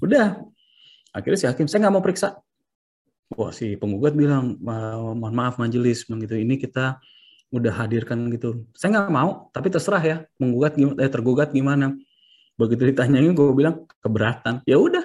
Udah. 0.00 0.40
Akhirnya 1.12 1.38
si 1.38 1.46
hakim, 1.48 1.68
saya 1.68 1.84
nggak 1.84 1.94
mau 1.94 2.04
periksa. 2.04 2.40
Wah, 3.34 3.50
si 3.50 3.76
penggugat 3.76 4.14
bilang, 4.16 4.56
mohon 4.62 5.34
maaf 5.34 5.58
majelis, 5.58 6.06
begitu 6.06 6.38
ini 6.38 6.56
kita 6.56 6.96
udah 7.50 7.72
hadirkan 7.82 8.30
gitu. 8.32 8.64
Saya 8.72 8.94
nggak 8.96 9.12
mau, 9.12 9.50
tapi 9.50 9.68
terserah 9.68 10.02
ya, 10.02 10.16
menggugat 10.40 10.78
eh, 10.78 11.10
tergugat 11.10 11.50
gimana. 11.50 11.94
Begitu 12.56 12.94
ditanyain, 12.94 13.36
gue 13.36 13.52
bilang 13.52 13.84
keberatan. 14.00 14.64
Ya 14.64 14.80
udah, 14.80 15.04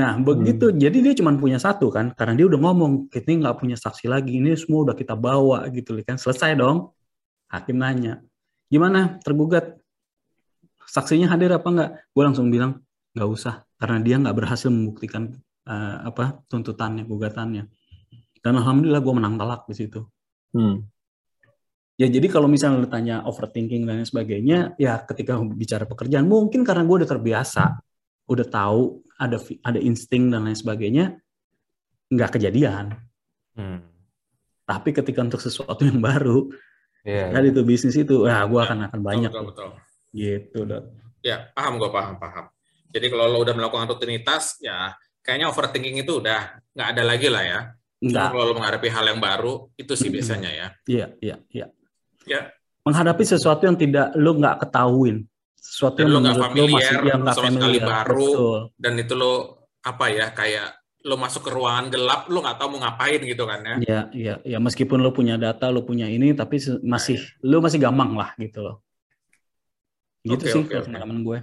Nah, 0.00 0.16
begitu. 0.16 0.72
Hmm. 0.72 0.80
Jadi 0.80 0.98
dia 1.04 1.12
cuma 1.12 1.36
punya 1.36 1.60
satu 1.60 1.92
kan, 1.92 2.16
karena 2.16 2.32
dia 2.32 2.48
udah 2.48 2.56
ngomong, 2.56 3.12
kita 3.12 3.36
nggak 3.36 3.56
punya 3.60 3.76
saksi 3.76 4.08
lagi, 4.08 4.40
ini 4.40 4.56
semua 4.56 4.88
udah 4.88 4.96
kita 4.96 5.12
bawa 5.12 5.68
gitu 5.68 5.92
kan. 6.00 6.16
Selesai 6.16 6.56
dong. 6.56 6.96
Hakim 7.52 7.76
nanya, 7.76 8.24
gimana 8.72 9.20
tergugat? 9.20 9.76
Saksinya 10.88 11.28
hadir 11.28 11.52
apa 11.52 11.68
enggak? 11.68 11.90
Gue 12.16 12.22
langsung 12.24 12.48
bilang, 12.48 12.80
nggak 13.12 13.28
usah, 13.28 13.66
karena 13.76 13.98
dia 14.00 14.16
nggak 14.22 14.36
berhasil 14.38 14.72
membuktikan 14.72 15.36
uh, 15.68 16.08
apa 16.08 16.40
tuntutannya, 16.48 17.04
gugatannya. 17.04 17.68
Dan 18.40 18.52
alhamdulillah 18.56 19.02
gue 19.04 19.14
menang 19.14 19.36
telak 19.36 19.68
di 19.68 19.74
situ. 19.76 20.00
Hmm. 20.56 20.86
Ya 22.00 22.08
jadi 22.08 22.32
kalau 22.32 22.48
misalnya 22.48 22.80
lu 22.80 22.88
tanya 22.88 23.20
overthinking 23.28 23.84
dan 23.84 24.00
sebagainya, 24.08 24.72
ya 24.80 24.96
ketika 25.04 25.36
bicara 25.42 25.84
pekerjaan 25.84 26.24
mungkin 26.24 26.64
karena 26.64 26.88
gue 26.88 27.04
udah 27.04 27.10
terbiasa, 27.10 27.82
udah 28.30 28.46
tahu 28.48 29.04
ada 29.20 29.36
ada 29.60 29.76
insting 29.76 30.32
dan 30.32 30.48
lain 30.48 30.56
sebagainya, 30.56 31.20
nggak 32.08 32.40
kejadian. 32.40 32.96
Hmm. 33.52 33.84
Tapi 34.64 34.96
ketika 34.96 35.20
untuk 35.20 35.44
sesuatu 35.44 35.84
yang 35.84 36.00
baru, 36.00 36.48
yeah, 37.04 37.28
tadi 37.28 37.52
itu 37.52 37.60
bisnis 37.60 38.00
itu, 38.00 38.24
ya 38.24 38.40
gue 38.48 38.60
akan 38.60 38.88
akan 38.88 39.00
banyak. 39.04 39.28
Betul, 39.28 39.46
betul. 39.52 39.68
Gitu, 40.16 40.58
dot. 40.64 40.84
Ya, 41.20 41.52
paham 41.52 41.76
gue 41.76 41.90
paham 41.92 42.16
paham. 42.16 42.48
Jadi 42.90 43.06
kalau 43.12 43.28
lo 43.28 43.38
udah 43.44 43.54
melakukan 43.54 43.86
rutinitas, 43.92 44.56
ya 44.64 44.96
kayaknya 45.20 45.52
overthinking 45.52 46.00
itu 46.00 46.18
udah 46.18 46.56
nggak 46.72 46.88
ada 46.96 47.02
lagi 47.04 47.28
lah 47.28 47.44
ya. 47.44 47.60
Enggak. 48.00 48.32
Kalau 48.32 48.44
lo 48.48 48.54
menghadapi 48.56 48.88
hal 48.88 49.04
yang 49.12 49.20
baru, 49.20 49.68
itu 49.76 49.92
sih 49.92 50.08
biasanya 50.08 50.50
ya. 50.50 50.66
Iya, 50.88 51.06
iya, 51.20 51.36
iya. 51.52 51.66
Ya. 52.24 52.40
Menghadapi 52.80 53.22
sesuatu 53.28 53.68
yang 53.68 53.76
tidak 53.76 54.16
lo 54.16 54.32
nggak 54.40 54.64
ketahuin 54.64 55.28
sesuatu 55.60 56.00
yang 56.00 56.10
lo 56.16 56.18
nggak 56.24 56.40
familiar, 56.40 56.98
lo 57.04 57.08
yang 57.12 57.22
sama 57.28 57.52
sekali 57.52 57.78
baru, 57.78 58.32
Betul. 58.32 58.58
dan 58.80 58.92
itu 58.96 59.12
lo 59.12 59.32
apa 59.84 60.04
ya 60.08 60.26
kayak 60.32 60.80
lo 61.04 61.16
masuk 61.16 61.48
ke 61.48 61.50
ruangan 61.52 61.86
gelap, 61.88 62.28
lo 62.28 62.44
nggak 62.44 62.56
tahu 62.60 62.68
mau 62.76 62.80
ngapain 62.84 63.20
gitu 63.24 63.44
kan 63.48 63.60
ya? 63.64 63.74
Iya, 63.80 64.00
iya, 64.12 64.34
ya 64.44 64.58
meskipun 64.60 65.00
lo 65.00 65.12
punya 65.12 65.40
data, 65.40 65.72
lo 65.72 65.84
punya 65.84 66.08
ini, 66.08 66.32
tapi 66.36 66.60
masih 66.84 67.20
lo 67.44 67.60
masih 67.64 67.80
gampang 67.80 68.16
lah 68.16 68.32
gitu 68.36 68.60
loh. 68.60 68.76
Gitu 70.20 70.44
okay, 70.44 70.52
sih 70.52 70.60
okay, 70.64 70.84
pengalaman 70.84 71.20
okay. 71.20 71.26
gue. 71.28 71.38